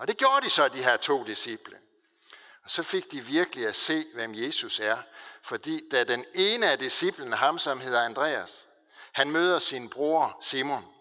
Og 0.00 0.08
det 0.08 0.16
gjorde 0.16 0.44
de 0.44 0.50
så, 0.50 0.68
de 0.68 0.84
her 0.84 0.96
to 0.96 1.24
disciple. 1.24 1.78
Og 2.62 2.70
så 2.70 2.82
fik 2.82 3.12
de 3.12 3.20
virkelig 3.20 3.66
at 3.66 3.76
se, 3.76 4.04
hvem 4.14 4.34
Jesus 4.34 4.80
er. 4.80 5.02
Fordi 5.42 5.88
da 5.88 6.04
den 6.04 6.24
ene 6.34 6.70
af 6.70 6.78
disciplene, 6.78 7.36
ham 7.36 7.58
som 7.58 7.80
hedder 7.80 8.04
Andreas, 8.04 8.66
han 9.12 9.30
møder 9.30 9.58
sin 9.58 9.90
bror 9.90 10.38
Simon, 10.42 10.94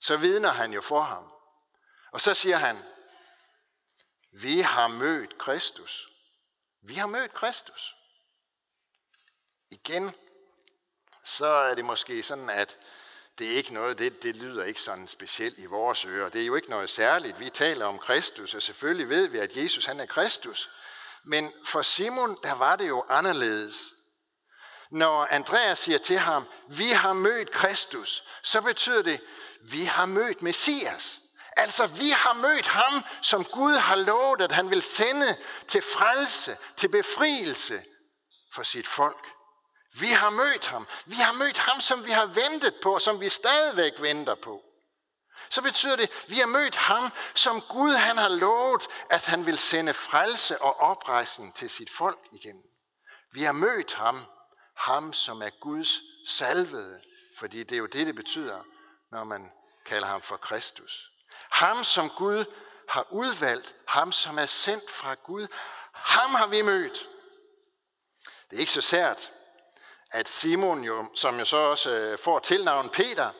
så 0.00 0.16
vidner 0.16 0.48
han 0.48 0.72
jo 0.72 0.80
for 0.80 1.02
ham. 1.02 1.32
Og 2.12 2.20
så 2.20 2.34
siger 2.34 2.56
han, 2.56 2.82
vi 4.32 4.60
har 4.60 4.88
mødt 4.88 5.38
Kristus. 5.38 6.08
Vi 6.80 6.94
har 6.94 7.06
mødt 7.06 7.34
Kristus. 7.34 7.94
Igen, 9.70 10.14
så 11.24 11.46
er 11.46 11.74
det 11.74 11.84
måske 11.84 12.22
sådan, 12.22 12.50
at 12.50 12.78
det 13.38 13.52
er 13.52 13.56
ikke 13.56 13.74
noget, 13.74 13.98
det, 13.98 14.22
det 14.22 14.36
lyder 14.36 14.64
ikke 14.64 14.80
sådan 14.80 15.08
specielt 15.08 15.58
i 15.58 15.66
vores 15.66 16.04
ører. 16.04 16.28
Det 16.28 16.42
er 16.42 16.46
jo 16.46 16.54
ikke 16.54 16.70
noget 16.70 16.90
særligt. 16.90 17.40
Vi 17.40 17.48
taler 17.50 17.86
om 17.86 17.98
Kristus, 17.98 18.54
og 18.54 18.62
selvfølgelig 18.62 19.08
ved 19.08 19.26
vi, 19.26 19.38
at 19.38 19.56
Jesus 19.56 19.86
han 19.86 20.00
er 20.00 20.06
Kristus. 20.06 20.68
Men 21.24 21.52
for 21.64 21.82
Simon, 21.82 22.36
der 22.42 22.54
var 22.54 22.76
det 22.76 22.88
jo 22.88 23.04
anderledes. 23.08 23.94
Når 24.90 25.26
Andreas 25.30 25.78
siger 25.78 25.98
til 25.98 26.18
ham, 26.18 26.44
vi 26.68 26.88
har 26.88 27.12
mødt 27.12 27.50
Kristus, 27.50 28.24
så 28.42 28.60
betyder 28.60 29.02
det, 29.02 29.20
vi 29.62 29.84
har 29.84 30.06
mødt 30.06 30.42
Messias. 30.42 31.18
Altså, 31.56 31.86
vi 31.86 32.10
har 32.10 32.32
mødt 32.32 32.66
ham, 32.66 33.02
som 33.22 33.44
Gud 33.44 33.74
har 33.74 33.96
lovet, 33.96 34.42
at 34.42 34.52
han 34.52 34.70
vil 34.70 34.82
sende 34.82 35.36
til 35.68 35.82
frelse, 35.82 36.56
til 36.76 36.88
befrielse 36.88 37.82
for 38.54 38.62
sit 38.62 38.86
folk. 38.86 39.26
Vi 40.00 40.06
har 40.06 40.30
mødt 40.30 40.66
ham. 40.66 40.86
Vi 41.06 41.16
har 41.16 41.32
mødt 41.32 41.58
ham, 41.58 41.80
som 41.80 42.04
vi 42.04 42.10
har 42.10 42.26
ventet 42.26 42.74
på, 42.82 42.98
som 42.98 43.20
vi 43.20 43.28
stadigvæk 43.28 43.92
venter 44.00 44.34
på. 44.34 44.62
Så 45.50 45.62
betyder 45.62 45.96
det, 45.96 46.02
at 46.02 46.30
vi 46.30 46.38
har 46.38 46.46
mødt 46.46 46.74
ham, 46.74 47.10
som 47.34 47.60
Gud 47.60 47.92
han 47.92 48.18
har 48.18 48.28
lovet, 48.28 48.88
at 49.10 49.26
han 49.26 49.46
vil 49.46 49.58
sende 49.58 49.94
frelse 49.94 50.62
og 50.62 50.80
oprejsning 50.80 51.54
til 51.54 51.70
sit 51.70 51.90
folk 51.90 52.18
igen. 52.32 52.62
Vi 53.32 53.42
har 53.42 53.52
mødt 53.52 53.94
ham, 53.94 54.24
ham 54.76 55.12
som 55.12 55.42
er 55.42 55.50
Guds 55.60 56.00
salvede, 56.26 57.00
fordi 57.38 57.62
det 57.62 57.72
er 57.72 57.78
jo 57.78 57.86
det, 57.86 58.06
det 58.06 58.14
betyder, 58.14 58.62
når 59.10 59.24
man 59.24 59.52
kalder 59.84 60.08
ham 60.08 60.22
for 60.22 60.36
Kristus. 60.36 61.10
Ham, 61.50 61.84
som 61.84 62.10
Gud 62.10 62.44
har 62.88 63.06
udvalgt, 63.10 63.76
ham, 63.88 64.12
som 64.12 64.38
er 64.38 64.46
sendt 64.46 64.90
fra 64.90 65.14
Gud, 65.14 65.46
ham 65.92 66.34
har 66.34 66.46
vi 66.46 66.62
mødt. 66.62 67.08
Det 68.50 68.56
er 68.56 68.60
ikke 68.60 68.72
så 68.72 68.80
sært, 68.80 69.32
at 70.12 70.28
Simon, 70.28 70.84
jo, 70.84 71.06
som 71.14 71.38
jo 71.38 71.44
så 71.44 71.56
også 71.56 71.90
øh, 71.90 72.18
får 72.18 72.38
tilnavn 72.38 72.88
Peter, 72.88 73.30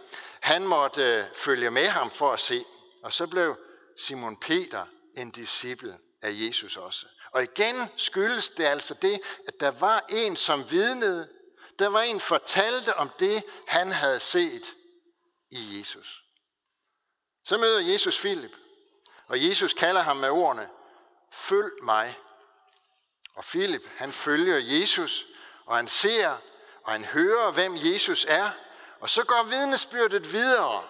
han 0.41 0.67
måtte 0.67 1.03
øh, 1.03 1.25
følge 1.35 1.71
med 1.71 1.87
ham 1.87 2.11
for 2.11 2.33
at 2.33 2.41
se. 2.41 2.65
Og 3.03 3.13
så 3.13 3.27
blev 3.27 3.57
Simon 3.99 4.37
Peter 4.37 4.87
en 5.17 5.31
disciple 5.31 5.99
af 6.23 6.31
Jesus 6.33 6.77
også. 6.77 7.07
Og 7.33 7.43
igen 7.43 7.77
skyldes 7.97 8.51
det 8.51 8.65
altså 8.65 8.95
det, 8.95 9.21
at 9.47 9.61
der 9.61 9.71
var 9.71 10.05
en, 10.09 10.37
som 10.37 10.71
vidnede. 10.71 11.29
Der 11.79 11.89
var 11.89 12.01
en, 12.01 12.21
fortalte 12.21 12.97
om 12.97 13.11
det, 13.19 13.45
han 13.67 13.93
havde 13.93 14.21
set 14.21 14.75
i 15.51 15.79
Jesus. 15.79 16.25
Så 17.45 17.59
møder 17.59 17.81
Jesus 17.81 18.19
Filip, 18.19 18.53
og 19.29 19.49
Jesus 19.49 19.73
kalder 19.75 20.01
ham 20.01 20.17
med 20.17 20.31
ordene, 20.31 20.69
følg 21.33 21.73
mig. 21.83 22.19
Og 23.35 23.45
Filip, 23.45 23.83
han 23.97 24.13
følger 24.13 24.81
Jesus, 24.81 25.27
og 25.67 25.77
han 25.77 25.89
ser, 25.89 26.39
og 26.85 26.93
han 26.93 27.05
hører, 27.05 27.51
hvem 27.51 27.77
Jesus 27.77 28.27
er, 28.29 28.51
og 29.01 29.11
så 29.11 29.25
går 29.25 29.43
vidnesbyrdet 29.43 30.33
videre. 30.33 30.85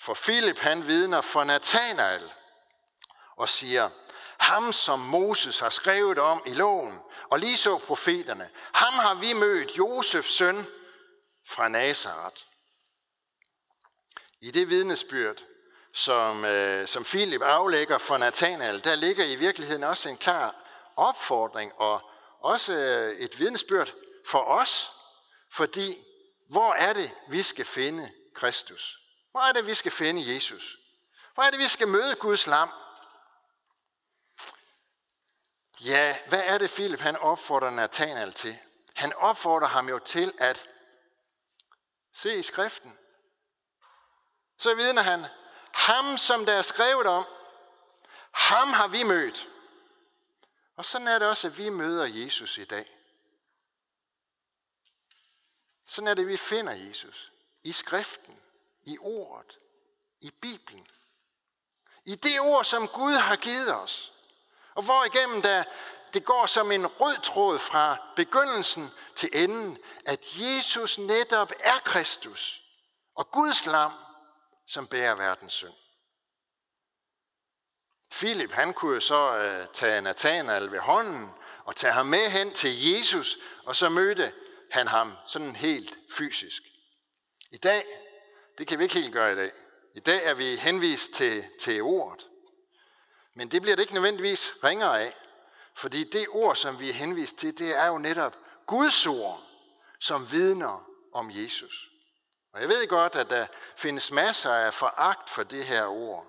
For 0.00 0.14
Filip 0.14 0.58
han 0.58 0.86
vidner 0.86 1.20
for 1.20 1.44
Nathanael 1.44 2.32
og 3.36 3.48
siger, 3.48 3.90
ham 4.38 4.72
som 4.72 4.98
Moses 5.00 5.60
har 5.60 5.70
skrevet 5.70 6.18
om 6.18 6.42
i 6.46 6.54
loven, 6.54 6.98
og 7.30 7.38
lige 7.38 7.56
så 7.56 7.78
profeterne, 7.78 8.50
ham 8.74 8.94
har 8.94 9.14
vi 9.14 9.32
mødt, 9.32 9.78
Josefs 9.78 10.32
søn 10.32 10.66
fra 11.48 11.68
Nazareth. 11.68 12.42
I 14.40 14.50
det 14.50 14.68
vidnesbyrd, 14.68 15.44
som, 15.92 16.44
øh, 16.44 16.88
som 16.88 17.04
Filip 17.04 17.42
aflægger 17.42 17.98
for 17.98 18.16
Nathanael, 18.16 18.84
der 18.84 18.94
ligger 18.94 19.24
i 19.24 19.36
virkeligheden 19.36 19.84
også 19.84 20.08
en 20.08 20.16
klar 20.16 20.54
opfordring 20.96 21.72
og 21.76 22.00
også 22.40 22.74
øh, 22.74 23.16
et 23.16 23.38
vidnesbyrd 23.38 23.94
for 24.26 24.38
os, 24.38 24.92
fordi 25.52 25.98
hvor 26.50 26.74
er 26.74 26.92
det, 26.92 27.14
vi 27.28 27.42
skal 27.42 27.64
finde 27.64 28.12
Kristus? 28.34 28.98
Hvor 29.30 29.40
er 29.40 29.52
det, 29.52 29.66
vi 29.66 29.74
skal 29.74 29.92
finde 29.92 30.34
Jesus? 30.34 30.78
Hvor 31.34 31.42
er 31.42 31.50
det, 31.50 31.58
vi 31.58 31.68
skal 31.68 31.88
møde 31.88 32.14
Guds 32.14 32.46
lam? 32.46 32.70
Ja, 35.80 36.16
hvad 36.28 36.42
er 36.44 36.58
det, 36.58 36.70
Philip 36.70 37.00
han 37.00 37.16
opfordrer 37.16 37.70
Nathanael 37.70 38.32
til? 38.32 38.58
Han 38.94 39.12
opfordrer 39.12 39.68
ham 39.68 39.88
jo 39.88 39.98
til 39.98 40.32
at 40.38 40.68
se 42.14 42.38
i 42.38 42.42
skriften. 42.42 42.98
Så 44.58 44.74
vidner 44.74 45.02
han, 45.02 45.26
ham 45.74 46.18
som 46.18 46.46
der 46.46 46.52
er 46.52 46.62
skrevet 46.62 47.06
om, 47.06 47.24
ham 48.32 48.72
har 48.72 48.88
vi 48.88 49.02
mødt. 49.02 49.48
Og 50.76 50.84
sådan 50.84 51.08
er 51.08 51.18
det 51.18 51.28
også, 51.28 51.48
at 51.48 51.58
vi 51.58 51.68
møder 51.68 52.04
Jesus 52.06 52.58
i 52.58 52.64
dag. 52.64 53.01
Sådan 55.92 56.08
er 56.08 56.14
det, 56.14 56.26
vi 56.26 56.36
finder 56.36 56.72
Jesus. 56.72 57.32
I 57.64 57.72
skriften, 57.72 58.40
i 58.84 58.98
ordet, 59.00 59.58
i 60.20 60.30
Bibelen. 60.30 60.86
I 62.04 62.14
det 62.14 62.40
ord, 62.40 62.64
som 62.64 62.88
Gud 62.88 63.12
har 63.12 63.36
givet 63.36 63.76
os. 63.76 64.12
Og 64.74 64.82
hvor 64.82 65.04
igennem 65.04 65.42
der, 65.42 65.64
det 66.12 66.24
går 66.24 66.46
som 66.46 66.72
en 66.72 66.86
rød 66.86 67.16
tråd 67.22 67.58
fra 67.58 67.96
begyndelsen 68.16 68.90
til 69.16 69.30
enden, 69.32 69.78
at 70.06 70.26
Jesus 70.36 70.98
netop 70.98 71.52
er 71.60 71.78
Kristus 71.84 72.62
og 73.14 73.30
Guds 73.30 73.66
lam, 73.66 73.92
som 74.66 74.86
bærer 74.86 75.14
verdens 75.14 75.52
synd. 75.52 75.74
Philip, 78.10 78.52
han 78.52 78.74
kunne 78.74 79.00
så 79.00 79.36
øh, 79.36 79.66
tage 79.72 80.00
Nathanael 80.00 80.72
ved 80.72 80.80
hånden 80.80 81.30
og 81.64 81.76
tage 81.76 81.92
ham 81.92 82.06
med 82.06 82.30
hen 82.30 82.54
til 82.54 82.90
Jesus, 82.90 83.38
og 83.64 83.76
så 83.76 83.88
mødte 83.88 84.32
han 84.72 84.88
ham 84.88 85.16
sådan 85.26 85.56
helt 85.56 85.98
fysisk. 86.16 86.62
I 87.50 87.56
dag, 87.56 87.84
det 88.58 88.66
kan 88.66 88.78
vi 88.78 88.84
ikke 88.84 88.94
helt 88.94 89.12
gøre 89.12 89.32
i 89.32 89.36
dag. 89.36 89.52
I 89.94 90.00
dag 90.00 90.24
er 90.24 90.34
vi 90.34 90.56
henvist 90.56 91.12
til, 91.12 91.44
til 91.60 91.82
ordet. 91.82 92.26
Men 93.34 93.50
det 93.50 93.62
bliver 93.62 93.76
det 93.76 93.82
ikke 93.82 93.94
nødvendigvis 93.94 94.54
ringere 94.64 95.02
af. 95.02 95.14
Fordi 95.74 96.04
det 96.04 96.26
ord, 96.28 96.56
som 96.56 96.80
vi 96.80 96.88
er 96.88 96.92
henvist 96.92 97.36
til, 97.36 97.58
det 97.58 97.78
er 97.78 97.86
jo 97.86 97.98
netop 97.98 98.38
Guds 98.66 99.06
ord, 99.06 99.42
som 100.00 100.32
vidner 100.32 100.88
om 101.12 101.30
Jesus. 101.30 101.90
Og 102.52 102.60
jeg 102.60 102.68
ved 102.68 102.88
godt, 102.88 103.16
at 103.16 103.30
der 103.30 103.46
findes 103.76 104.10
masser 104.10 104.54
af 104.54 104.74
foragt 104.74 105.30
for 105.30 105.42
det 105.42 105.64
her 105.64 105.86
ord. 105.86 106.26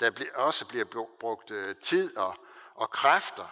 Der 0.00 0.10
også 0.34 0.66
bliver 0.66 0.84
brugt 1.20 1.50
øh, 1.50 1.76
tid 1.76 2.16
og, 2.16 2.36
og 2.74 2.90
kræfter, 2.90 3.46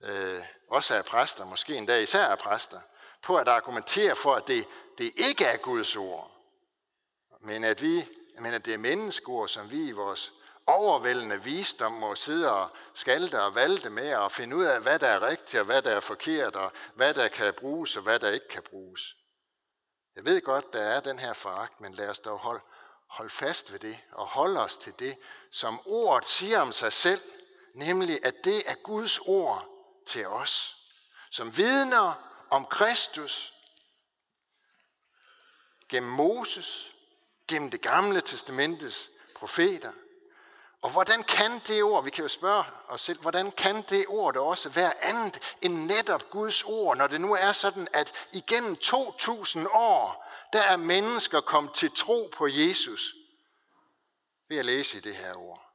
øh, 0.00 0.42
også 0.70 0.94
af 0.94 1.04
præster, 1.04 1.44
måske 1.44 1.74
endda 1.74 1.98
især 1.98 2.26
af 2.26 2.38
præster, 2.38 2.80
på 3.22 3.36
at 3.36 3.48
argumentere 3.48 4.16
for, 4.16 4.34
at 4.34 4.46
det, 4.46 4.66
det 4.98 5.12
ikke 5.16 5.44
er 5.44 5.56
Guds 5.56 5.96
ord, 5.96 6.30
men 7.40 7.64
at, 7.64 7.82
vi, 7.82 8.08
men 8.38 8.54
at 8.54 8.64
det 8.64 8.74
er 8.74 8.78
menneskeord, 8.78 9.48
som 9.48 9.70
vi 9.70 9.88
i 9.88 9.92
vores 9.92 10.32
overvældende 10.66 11.42
visdom 11.42 11.92
må 11.92 12.14
sidde 12.14 12.52
og 12.52 12.68
skalte 12.94 13.42
og 13.42 13.54
valde 13.54 13.90
med 13.90 14.14
og 14.14 14.32
finde 14.32 14.56
ud 14.56 14.64
af, 14.64 14.80
hvad 14.80 14.98
der 14.98 15.06
er 15.06 15.22
rigtigt 15.22 15.60
og 15.60 15.66
hvad 15.66 15.82
der 15.82 15.90
er 15.90 16.00
forkert, 16.00 16.56
og 16.56 16.72
hvad 16.94 17.14
der 17.14 17.28
kan 17.28 17.54
bruges 17.54 17.96
og 17.96 18.02
hvad 18.02 18.18
der 18.18 18.30
ikke 18.30 18.48
kan 18.48 18.62
bruges. 18.62 19.14
Jeg 20.16 20.24
ved 20.24 20.40
godt, 20.40 20.72
der 20.72 20.82
er 20.82 21.00
den 21.00 21.18
her 21.18 21.32
foragt, 21.32 21.80
men 21.80 21.94
lad 21.94 22.08
os 22.08 22.18
dog 22.18 22.38
holde, 22.38 22.60
holde 23.08 23.30
fast 23.30 23.72
ved 23.72 23.78
det 23.78 23.98
og 24.12 24.26
holde 24.26 24.60
os 24.60 24.76
til 24.76 24.92
det, 24.98 25.16
som 25.52 25.80
ordet 25.86 26.26
siger 26.28 26.60
om 26.60 26.72
sig 26.72 26.92
selv, 26.92 27.20
nemlig 27.74 28.26
at 28.26 28.34
det 28.44 28.70
er 28.70 28.74
Guds 28.74 29.18
ord 29.18 29.66
til 30.06 30.26
os, 30.26 30.76
som 31.30 31.56
vidner 31.56 32.27
om 32.50 32.66
Kristus 32.66 33.54
gennem 35.88 36.12
Moses, 36.12 36.90
gennem 37.48 37.70
det 37.70 37.82
gamle 37.82 38.20
testamentets 38.20 39.10
profeter, 39.34 39.92
og 40.82 40.90
hvordan 40.90 41.22
kan 41.22 41.58
det 41.66 41.82
ord, 41.82 42.04
vi 42.04 42.10
kan 42.10 42.22
jo 42.22 42.28
spørge 42.28 42.64
os 42.88 43.00
selv, 43.00 43.20
hvordan 43.20 43.52
kan 43.52 43.82
det 43.82 44.06
ord 44.08 44.34
da 44.34 44.40
også 44.40 44.68
være 44.68 45.04
andet 45.04 45.56
end 45.62 45.74
netop 45.74 46.30
Guds 46.30 46.62
ord, 46.62 46.96
når 46.96 47.06
det 47.06 47.20
nu 47.20 47.34
er 47.34 47.52
sådan, 47.52 47.88
at 47.92 48.28
igennem 48.32 48.76
2000 48.76 49.68
år, 49.72 50.28
der 50.52 50.62
er 50.62 50.76
mennesker 50.76 51.40
kommet 51.40 51.74
til 51.74 51.90
tro 51.96 52.30
på 52.32 52.46
Jesus 52.46 53.14
ved 54.48 54.58
at 54.58 54.64
læse 54.64 55.00
det 55.00 55.16
her 55.16 55.32
ord. 55.38 55.72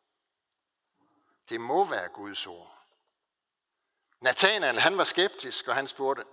Det 1.50 1.62
må 1.62 1.86
være 1.86 2.08
Guds 2.08 2.48
ord. 2.48 2.77
Nathanael, 4.22 4.80
han 4.80 4.98
var 4.98 5.03
skeptisk, 5.03 5.68
og 5.68 5.75
han 5.75 5.88
spurgte, 5.88 6.24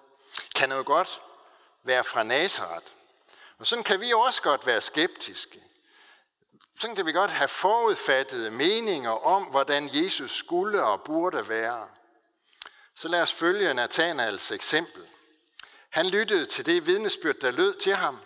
kan 0.55 0.69
noget 0.69 0.87
godt 0.87 1.21
være 1.83 2.05
fra 2.05 2.23
Nazareth? 2.23 2.87
Og 3.59 3.67
sådan 3.67 3.85
kan 3.85 4.01
vi 4.01 4.13
også 4.13 4.43
godt 4.43 4.67
være 4.67 4.81
skeptiske 4.81 5.63
sådan 6.81 6.97
kan 6.97 7.07
vi 7.07 7.13
godt 7.13 7.31
have 7.31 7.49
forudfattede 7.49 8.51
meninger 8.51 9.11
om, 9.11 9.43
hvordan 9.43 9.91
Jesus 9.93 10.37
skulle 10.37 10.85
og 10.85 11.03
burde 11.03 11.49
være. 11.49 11.89
Så 12.97 13.09
lad 13.09 13.23
os 13.23 13.33
følge 13.33 13.75
Nathanaels 13.75 14.51
eksempel. 14.51 15.09
Han 15.91 16.07
lyttede 16.07 16.47
til 16.47 16.67
det 16.67 16.87
vidnesbyrd, 16.87 17.35
der 17.35 17.51
lød 17.51 17.79
til 17.79 17.95
ham, 17.95 18.21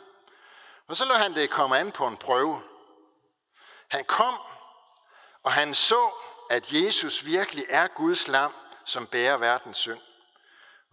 og 0.88 0.96
så 0.96 1.04
lå 1.04 1.14
han 1.14 1.34
det 1.34 1.50
komme 1.50 1.78
an 1.78 1.92
på 1.92 2.06
en 2.06 2.16
prøve. 2.16 2.62
Han 3.88 4.04
kom, 4.04 4.38
og 5.42 5.52
han 5.52 5.74
så, 5.74 6.10
at 6.50 6.72
Jesus 6.72 7.26
virkelig 7.26 7.64
er 7.68 7.86
Guds 7.86 8.28
lam, 8.28 8.52
som 8.84 9.06
bærer 9.06 9.36
verdens 9.36 9.78
synd. 9.78 10.00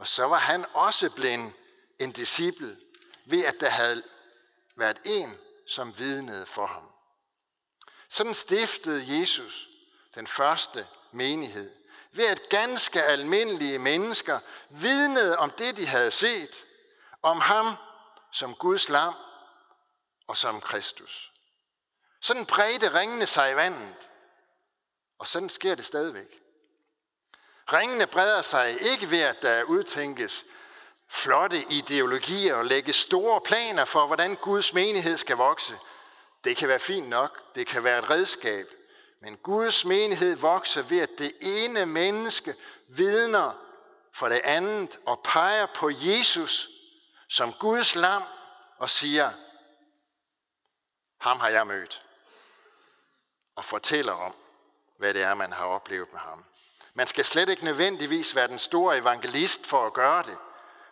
Og 0.01 0.07
så 0.07 0.27
var 0.27 0.37
han 0.37 0.65
også 0.73 1.09
blevet 1.09 1.53
en 1.99 2.11
disciple, 2.11 2.77
ved 3.25 3.45
at 3.45 3.55
der 3.59 3.69
havde 3.69 4.03
været 4.75 5.01
en, 5.05 5.37
som 5.67 5.99
vidnede 5.99 6.45
for 6.45 6.65
ham. 6.65 6.91
Sådan 8.09 8.33
stiftede 8.33 9.19
Jesus 9.19 9.67
den 10.15 10.27
første 10.27 10.87
menighed. 11.11 11.71
Ved 12.11 12.25
at 12.25 12.49
ganske 12.49 13.03
almindelige 13.03 13.79
mennesker 13.79 14.39
vidnede 14.69 15.37
om 15.37 15.51
det, 15.51 15.77
de 15.77 15.85
havde 15.85 16.11
set. 16.11 16.65
Om 17.21 17.41
ham 17.41 17.75
som 18.31 18.55
Guds 18.55 18.89
lam 18.89 19.13
og 20.27 20.37
som 20.37 20.61
Kristus. 20.61 21.31
Sådan 22.21 22.45
bredte 22.45 22.99
ringene 22.99 23.27
sig 23.27 23.51
i 23.51 23.55
vandet. 23.55 24.09
Og 25.19 25.27
sådan 25.27 25.49
sker 25.49 25.75
det 25.75 25.85
stadigvæk. 25.85 26.40
Ringene 27.73 28.07
breder 28.07 28.41
sig 28.41 28.81
ikke 28.81 29.09
ved, 29.09 29.21
at 29.21 29.41
der 29.41 29.63
udtænkes 29.63 30.45
flotte 31.07 31.65
ideologier 31.69 32.55
og 32.55 32.65
lægge 32.65 32.93
store 32.93 33.41
planer 33.41 33.85
for, 33.85 34.07
hvordan 34.07 34.35
Guds 34.35 34.73
menighed 34.73 35.17
skal 35.17 35.37
vokse. 35.37 35.73
Det 36.43 36.57
kan 36.57 36.67
være 36.67 36.79
fint 36.79 37.09
nok, 37.09 37.55
det 37.55 37.67
kan 37.67 37.83
være 37.83 37.99
et 37.99 38.09
redskab, 38.09 38.65
men 39.21 39.37
Guds 39.37 39.85
menighed 39.85 40.35
vokser 40.35 40.81
ved, 40.81 40.99
at 40.99 41.09
det 41.17 41.31
ene 41.41 41.85
menneske 41.85 42.55
vidner 42.87 43.51
for 44.13 44.29
det 44.29 44.41
andet 44.43 44.99
og 45.05 45.21
peger 45.23 45.67
på 45.75 45.89
Jesus 45.89 46.69
som 47.29 47.53
Guds 47.53 47.95
lam 47.95 48.23
og 48.77 48.89
siger, 48.89 49.31
ham 51.19 51.39
har 51.39 51.49
jeg 51.49 51.67
mødt. 51.67 52.05
Og 53.55 53.65
fortæller 53.65 54.13
om, 54.13 54.35
hvad 54.97 55.13
det 55.13 55.23
er, 55.23 55.33
man 55.33 55.51
har 55.51 55.65
oplevet 55.65 56.11
med 56.11 56.19
ham. 56.19 56.45
Man 56.93 57.07
skal 57.07 57.25
slet 57.25 57.49
ikke 57.49 57.65
nødvendigvis 57.65 58.35
være 58.35 58.47
den 58.47 58.59
store 58.59 58.97
evangelist 58.97 59.65
for 59.65 59.85
at 59.85 59.93
gøre 59.93 60.23
det, 60.23 60.37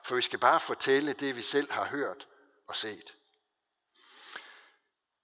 for 0.04 0.16
vi 0.16 0.22
skal 0.22 0.40
bare 0.40 0.60
fortælle 0.60 1.14
det, 1.14 1.36
vi 1.36 1.42
selv 1.42 1.72
har 1.72 1.86
hørt 1.86 2.28
og 2.68 2.76
set. 2.76 3.14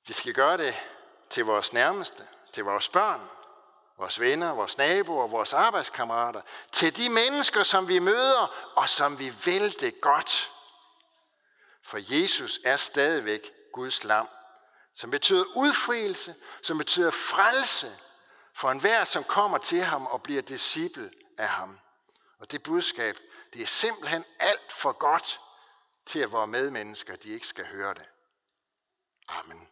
Vi 0.07 0.13
skal 0.13 0.33
gøre 0.33 0.57
det 0.57 0.75
til 1.29 1.45
vores 1.45 1.73
nærmeste, 1.73 2.27
til 2.53 2.63
vores 2.63 2.89
børn, 2.89 3.29
vores 3.97 4.19
venner, 4.19 4.53
vores 4.53 4.77
naboer, 4.77 5.27
vores 5.27 5.53
arbejdskammerater, 5.53 6.41
til 6.71 6.97
de 6.97 7.09
mennesker, 7.09 7.63
som 7.63 7.87
vi 7.87 7.99
møder, 7.99 8.71
og 8.75 8.89
som 8.89 9.19
vi 9.19 9.29
vil 9.45 9.79
det 9.79 10.01
godt. 10.01 10.51
For 11.83 11.97
Jesus 12.21 12.59
er 12.65 12.77
stadigvæk 12.77 13.51
Guds 13.73 14.03
lam, 14.03 14.29
som 14.93 15.11
betyder 15.11 15.43
udfrielse, 15.55 16.35
som 16.61 16.77
betyder 16.77 17.11
frelse 17.11 17.91
for 18.55 18.71
enhver, 18.71 19.03
som 19.03 19.23
kommer 19.23 19.57
til 19.57 19.81
ham 19.81 20.05
og 20.05 20.23
bliver 20.23 20.41
disciple 20.41 21.11
af 21.37 21.49
ham. 21.49 21.79
Og 22.39 22.51
det 22.51 22.63
budskab, 22.63 23.17
det 23.53 23.61
er 23.61 23.65
simpelthen 23.65 24.25
alt 24.39 24.71
for 24.71 24.91
godt 24.91 25.39
til 26.05 26.19
at 26.19 26.31
vores 26.31 26.49
medmennesker, 26.49 27.15
de 27.15 27.29
ikke 27.29 27.47
skal 27.47 27.65
høre 27.65 27.93
det. 27.93 28.05
Amen. 29.29 29.67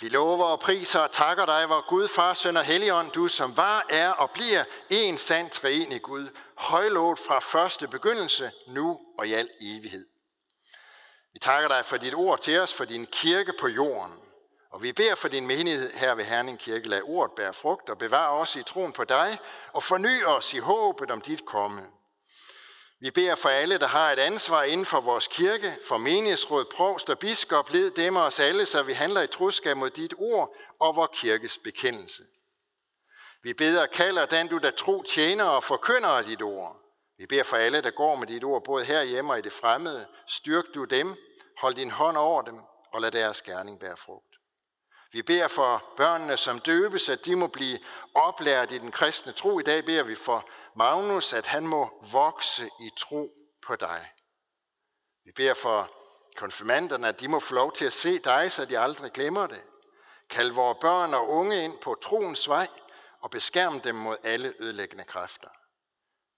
Vi 0.00 0.08
lover 0.08 0.46
og 0.46 0.60
priser 0.60 1.00
og 1.00 1.12
takker 1.12 1.46
dig, 1.46 1.66
hvor 1.66 1.88
Gud, 1.88 2.08
Far, 2.08 2.34
Søn 2.34 2.56
og 2.56 2.64
Helligånd, 2.64 3.10
du 3.10 3.28
som 3.28 3.56
var, 3.56 3.86
er 3.90 4.10
og 4.10 4.30
bliver 4.30 4.64
en 4.90 5.18
sand 5.18 5.50
treenig 5.50 6.02
Gud, 6.02 6.28
højlovet 6.54 7.18
fra 7.18 7.38
første 7.38 7.88
begyndelse, 7.88 8.52
nu 8.66 9.00
og 9.18 9.28
i 9.28 9.32
al 9.32 9.50
evighed. 9.60 10.11
Vi 11.32 11.38
takker 11.38 11.68
dig 11.68 11.84
for 11.84 11.96
dit 11.96 12.14
ord 12.14 12.40
til 12.40 12.60
os, 12.60 12.72
for 12.72 12.84
din 12.84 13.06
kirke 13.06 13.52
på 13.60 13.68
jorden. 13.68 14.18
Og 14.70 14.82
vi 14.82 14.92
beder 14.92 15.14
for 15.14 15.28
din 15.28 15.46
menighed 15.46 15.92
her 15.92 16.14
ved 16.14 16.24
Herning 16.24 16.58
Kirke, 16.58 16.88
lad 16.88 17.00
ordet 17.04 17.34
bære 17.36 17.52
frugt 17.52 17.90
og 17.90 17.98
bevare 17.98 18.30
os 18.30 18.56
i 18.56 18.62
troen 18.62 18.92
på 18.92 19.04
dig, 19.04 19.38
og 19.72 19.82
forny 19.82 20.24
os 20.24 20.54
i 20.54 20.58
håbet 20.58 21.10
om 21.10 21.20
dit 21.20 21.44
komme. 21.46 21.86
Vi 23.00 23.10
beder 23.10 23.34
for 23.34 23.48
alle, 23.48 23.78
der 23.78 23.86
har 23.86 24.12
et 24.12 24.18
ansvar 24.18 24.62
inden 24.62 24.86
for 24.86 25.00
vores 25.00 25.28
kirke, 25.28 25.76
for 25.88 25.96
menighedsråd, 25.98 26.64
provst 26.64 27.10
og 27.10 27.18
biskop, 27.18 27.70
led 27.70 27.90
dem 27.90 28.16
og 28.16 28.22
os 28.22 28.40
alle, 28.40 28.66
så 28.66 28.82
vi 28.82 28.92
handler 28.92 29.22
i 29.22 29.26
troskab 29.26 29.76
mod 29.76 29.90
dit 29.90 30.14
ord 30.18 30.54
og 30.80 30.96
vor 30.96 31.06
kirkes 31.06 31.58
bekendelse. 31.58 32.22
Vi 33.42 33.54
beder 33.54 33.82
og 33.82 33.90
kalder 33.90 34.26
den, 34.26 34.48
du 34.48 34.58
der 34.58 34.70
tro 34.70 35.02
tjener 35.02 35.44
og 35.44 35.64
forkynder 35.64 36.22
dit 36.22 36.42
ord. 36.42 36.81
Vi 37.22 37.26
beder 37.26 37.42
for 37.42 37.56
alle, 37.56 37.80
der 37.80 37.90
går 37.90 38.16
med 38.16 38.26
dit 38.26 38.44
ord, 38.44 38.64
både 38.64 38.84
herhjemme 38.84 39.32
og 39.32 39.38
i 39.38 39.42
det 39.42 39.52
fremmede. 39.52 40.06
Styrk 40.26 40.64
du 40.74 40.84
dem, 40.84 41.16
hold 41.58 41.74
din 41.74 41.90
hånd 41.90 42.16
over 42.16 42.42
dem, 42.42 42.60
og 42.92 43.00
lad 43.00 43.10
deres 43.10 43.42
gerning 43.42 43.80
bære 43.80 43.96
frugt. 43.96 44.36
Vi 45.12 45.22
beder 45.22 45.48
for 45.48 45.92
børnene, 45.96 46.36
som 46.36 46.58
døbes, 46.58 47.08
at 47.08 47.24
de 47.24 47.36
må 47.36 47.46
blive 47.46 47.78
oplært 48.14 48.72
i 48.72 48.78
den 48.78 48.92
kristne 48.92 49.32
tro. 49.32 49.58
I 49.58 49.62
dag 49.62 49.84
beder 49.84 50.02
vi 50.02 50.14
for 50.14 50.48
Magnus, 50.76 51.32
at 51.32 51.46
han 51.46 51.66
må 51.66 52.06
vokse 52.12 52.70
i 52.80 52.90
tro 52.98 53.28
på 53.66 53.76
dig. 53.76 54.12
Vi 55.24 55.32
beder 55.32 55.54
for 55.54 55.90
konfirmanderne, 56.36 57.08
at 57.08 57.20
de 57.20 57.28
må 57.28 57.40
få 57.40 57.54
lov 57.54 57.72
til 57.72 57.84
at 57.84 57.92
se 57.92 58.18
dig, 58.18 58.52
så 58.52 58.64
de 58.64 58.78
aldrig 58.78 59.12
glemmer 59.12 59.46
det. 59.46 59.62
Kald 60.30 60.50
vores 60.50 60.78
børn 60.80 61.14
og 61.14 61.28
unge 61.28 61.64
ind 61.64 61.78
på 61.78 61.94
troens 62.02 62.48
vej 62.48 62.68
og 63.20 63.30
beskærm 63.30 63.80
dem 63.80 63.94
mod 63.94 64.16
alle 64.24 64.54
ødelæggende 64.58 65.04
kræfter. 65.04 65.48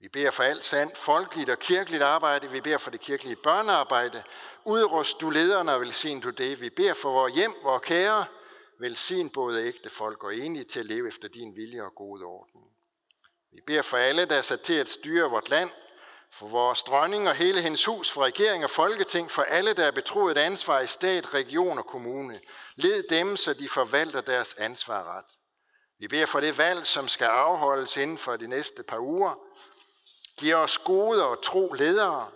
Vi 0.04 0.08
beder 0.08 0.30
for 0.30 0.42
alt 0.42 0.64
sandt, 0.64 0.98
folkeligt 0.98 1.50
og 1.50 1.58
kirkeligt 1.58 2.02
arbejde. 2.02 2.50
Vi 2.50 2.60
beder 2.60 2.78
for 2.78 2.90
det 2.90 3.00
kirkelige 3.00 3.36
børnearbejde. 3.36 4.22
Udrust 4.64 5.20
du 5.20 5.30
lederne 5.30 5.74
og 5.74 5.80
velsign 5.80 6.20
du 6.20 6.30
det. 6.30 6.60
Vi 6.60 6.70
beder 6.70 6.94
for 6.94 7.10
vores 7.10 7.34
hjem, 7.34 7.54
vores 7.62 7.82
kære. 7.84 8.24
Velsign 8.80 9.30
både 9.30 9.66
ægte 9.66 9.90
folk 9.90 10.24
og 10.24 10.36
enige 10.36 10.64
til 10.64 10.80
at 10.80 10.86
leve 10.86 11.08
efter 11.08 11.28
din 11.28 11.56
vilje 11.56 11.82
og 11.82 11.94
gode 11.94 12.24
orden. 12.24 12.60
Vi 13.52 13.60
beder 13.66 13.82
for 13.82 13.96
alle, 13.96 14.24
der 14.24 14.36
er 14.36 14.42
sat 14.42 14.60
til 14.60 14.74
at 14.74 14.88
styre 14.88 15.30
vort 15.30 15.50
land, 15.50 15.70
for 16.32 16.46
vores 16.46 16.82
dronning 16.82 17.28
og 17.28 17.34
hele 17.34 17.60
hendes 17.60 17.84
hus, 17.84 18.10
for 18.10 18.24
regering 18.24 18.64
og 18.64 18.70
folketing, 18.70 19.30
for 19.30 19.42
alle, 19.42 19.72
der 19.72 19.84
er 19.84 19.90
betroet 19.90 20.38
ansvar 20.38 20.80
i 20.80 20.86
stat, 20.86 21.34
region 21.34 21.78
og 21.78 21.86
kommune. 21.86 22.40
Led 22.76 23.02
dem, 23.10 23.36
så 23.36 23.54
de 23.54 23.68
forvalter 23.68 24.20
deres 24.20 24.54
ansvar 24.58 25.18
ret. 25.18 25.36
Vi 25.98 26.08
beder 26.08 26.26
for 26.26 26.40
det 26.40 26.58
valg, 26.58 26.86
som 26.86 27.08
skal 27.08 27.26
afholdes 27.26 27.96
inden 27.96 28.18
for 28.18 28.36
de 28.36 28.46
næste 28.46 28.82
par 28.82 28.98
uger. 28.98 29.53
Giv 30.38 30.54
os 30.54 30.78
gode 30.78 31.26
og 31.26 31.42
tro 31.42 31.72
ledere. 31.72 32.30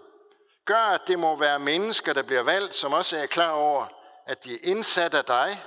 Gør, 0.64 0.86
at 0.86 1.00
det 1.06 1.18
må 1.18 1.36
være 1.36 1.58
mennesker, 1.58 2.12
der 2.12 2.22
bliver 2.22 2.42
valgt, 2.42 2.74
som 2.74 2.92
også 2.92 3.16
er 3.16 3.26
klar 3.26 3.50
over, 3.50 3.86
at 4.26 4.44
de 4.44 4.54
er 4.54 4.58
indsat 4.62 5.14
af 5.14 5.24
dig, 5.24 5.64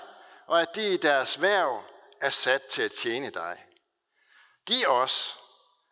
og 0.47 0.61
at 0.61 0.75
de 0.75 0.93
i 0.93 0.97
deres 0.97 1.41
værv 1.41 1.83
er 2.21 2.29
sat 2.29 2.61
til 2.61 2.81
at 2.81 2.91
tjene 2.91 3.29
dig. 3.29 3.65
Giv 4.65 4.87
os 4.87 5.37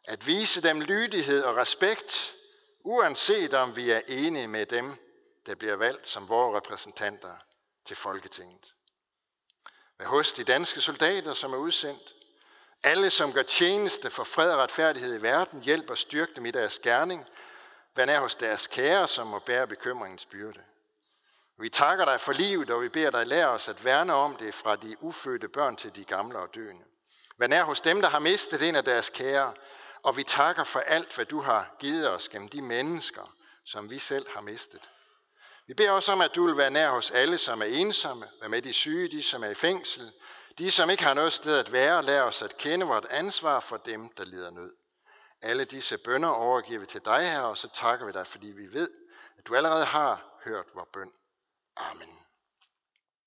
at 0.05 0.27
vise 0.27 0.61
dem 0.61 0.81
lydighed 0.81 1.43
og 1.43 1.55
respekt, 1.55 2.35
uanset 2.79 3.53
om 3.53 3.75
vi 3.75 3.91
er 3.91 4.01
enige 4.07 4.47
med 4.47 4.65
dem, 4.65 4.97
der 5.45 5.55
bliver 5.55 5.75
valgt 5.75 6.07
som 6.07 6.29
vores 6.29 6.55
repræsentanter 6.55 7.35
til 7.85 7.95
Folketinget. 7.95 8.73
Vær 9.99 10.05
hos 10.05 10.33
de 10.33 10.43
danske 10.43 10.81
soldater, 10.81 11.33
som 11.33 11.53
er 11.53 11.57
udsendt. 11.57 12.13
Alle, 12.83 13.09
som 13.09 13.33
gør 13.33 13.43
tjeneste 13.43 14.09
for 14.09 14.23
fred 14.23 14.51
og 14.51 14.57
retfærdighed 14.57 15.19
i 15.19 15.21
verden, 15.21 15.61
hjælper 15.61 15.91
og 15.91 15.97
styrke 15.97 16.31
dem 16.35 16.45
i 16.45 16.51
deres 16.51 16.79
gerning. 16.79 17.25
Vær 17.95 18.05
nær 18.05 18.19
hos 18.19 18.35
deres 18.35 18.67
kære, 18.67 19.07
som 19.07 19.27
må 19.27 19.39
bære 19.39 19.67
bekymringens 19.67 20.25
byrde. 20.25 20.59
Vi 21.61 21.69
takker 21.69 22.05
dig 22.05 22.21
for 22.21 22.31
livet, 22.31 22.69
og 22.69 22.81
vi 22.81 22.89
beder 22.89 23.11
dig 23.11 23.27
lære 23.27 23.47
os 23.47 23.67
at 23.67 23.85
værne 23.85 24.13
om 24.13 24.35
det 24.35 24.53
fra 24.53 24.75
de 24.75 25.03
ufødte 25.03 25.47
børn 25.47 25.75
til 25.75 25.95
de 25.95 26.03
gamle 26.03 26.39
og 26.39 26.55
døende. 26.55 26.83
Vær 27.37 27.47
nær 27.47 27.63
hos 27.63 27.81
dem, 27.81 28.01
der 28.01 28.09
har 28.09 28.19
mistet 28.19 28.69
en 28.69 28.75
af 28.75 28.83
deres 28.83 29.09
kære, 29.09 29.53
og 30.03 30.17
vi 30.17 30.23
takker 30.23 30.63
for 30.63 30.79
alt, 30.79 31.15
hvad 31.15 31.25
du 31.25 31.41
har 31.41 31.75
givet 31.79 32.09
os 32.09 32.29
gennem 32.29 32.49
de 32.49 32.61
mennesker, 32.61 33.35
som 33.65 33.89
vi 33.89 33.99
selv 33.99 34.25
har 34.33 34.41
mistet. 34.41 34.89
Vi 35.67 35.73
beder 35.73 35.91
også 35.91 36.11
om, 36.11 36.21
at 36.21 36.35
du 36.35 36.45
vil 36.45 36.57
være 36.57 36.71
nær 36.71 36.89
hos 36.89 37.11
alle, 37.11 37.37
som 37.37 37.61
er 37.61 37.65
ensomme, 37.65 38.27
vær 38.41 38.47
med 38.47 38.61
de 38.61 38.73
syge, 38.73 39.07
de 39.07 39.23
som 39.23 39.43
er 39.43 39.49
i 39.49 39.55
fængsel, 39.55 40.11
de 40.59 40.71
som 40.71 40.89
ikke 40.89 41.03
har 41.03 41.13
noget 41.13 41.33
sted 41.33 41.59
at 41.59 41.71
være, 41.71 42.03
lær 42.03 42.21
os 42.21 42.41
at 42.41 42.57
kende 42.57 42.85
vort 42.85 43.05
ansvar 43.05 43.59
for 43.59 43.77
dem, 43.77 44.09
der 44.09 44.25
lider 44.25 44.51
nød. 44.51 44.73
Alle 45.41 45.65
disse 45.65 45.97
bønder 45.97 46.29
overgiver 46.29 46.79
vi 46.79 46.85
til 46.85 47.05
dig 47.05 47.31
her, 47.31 47.41
og 47.41 47.57
så 47.57 47.69
takker 47.73 48.05
vi 48.05 48.11
dig, 48.11 48.27
fordi 48.27 48.47
vi 48.47 48.73
ved, 48.73 48.89
at 49.37 49.47
du 49.47 49.55
allerede 49.55 49.85
har 49.85 50.39
hørt 50.43 50.65
vores 50.75 50.89
bøn. 50.93 51.11
Amen. 51.77 52.28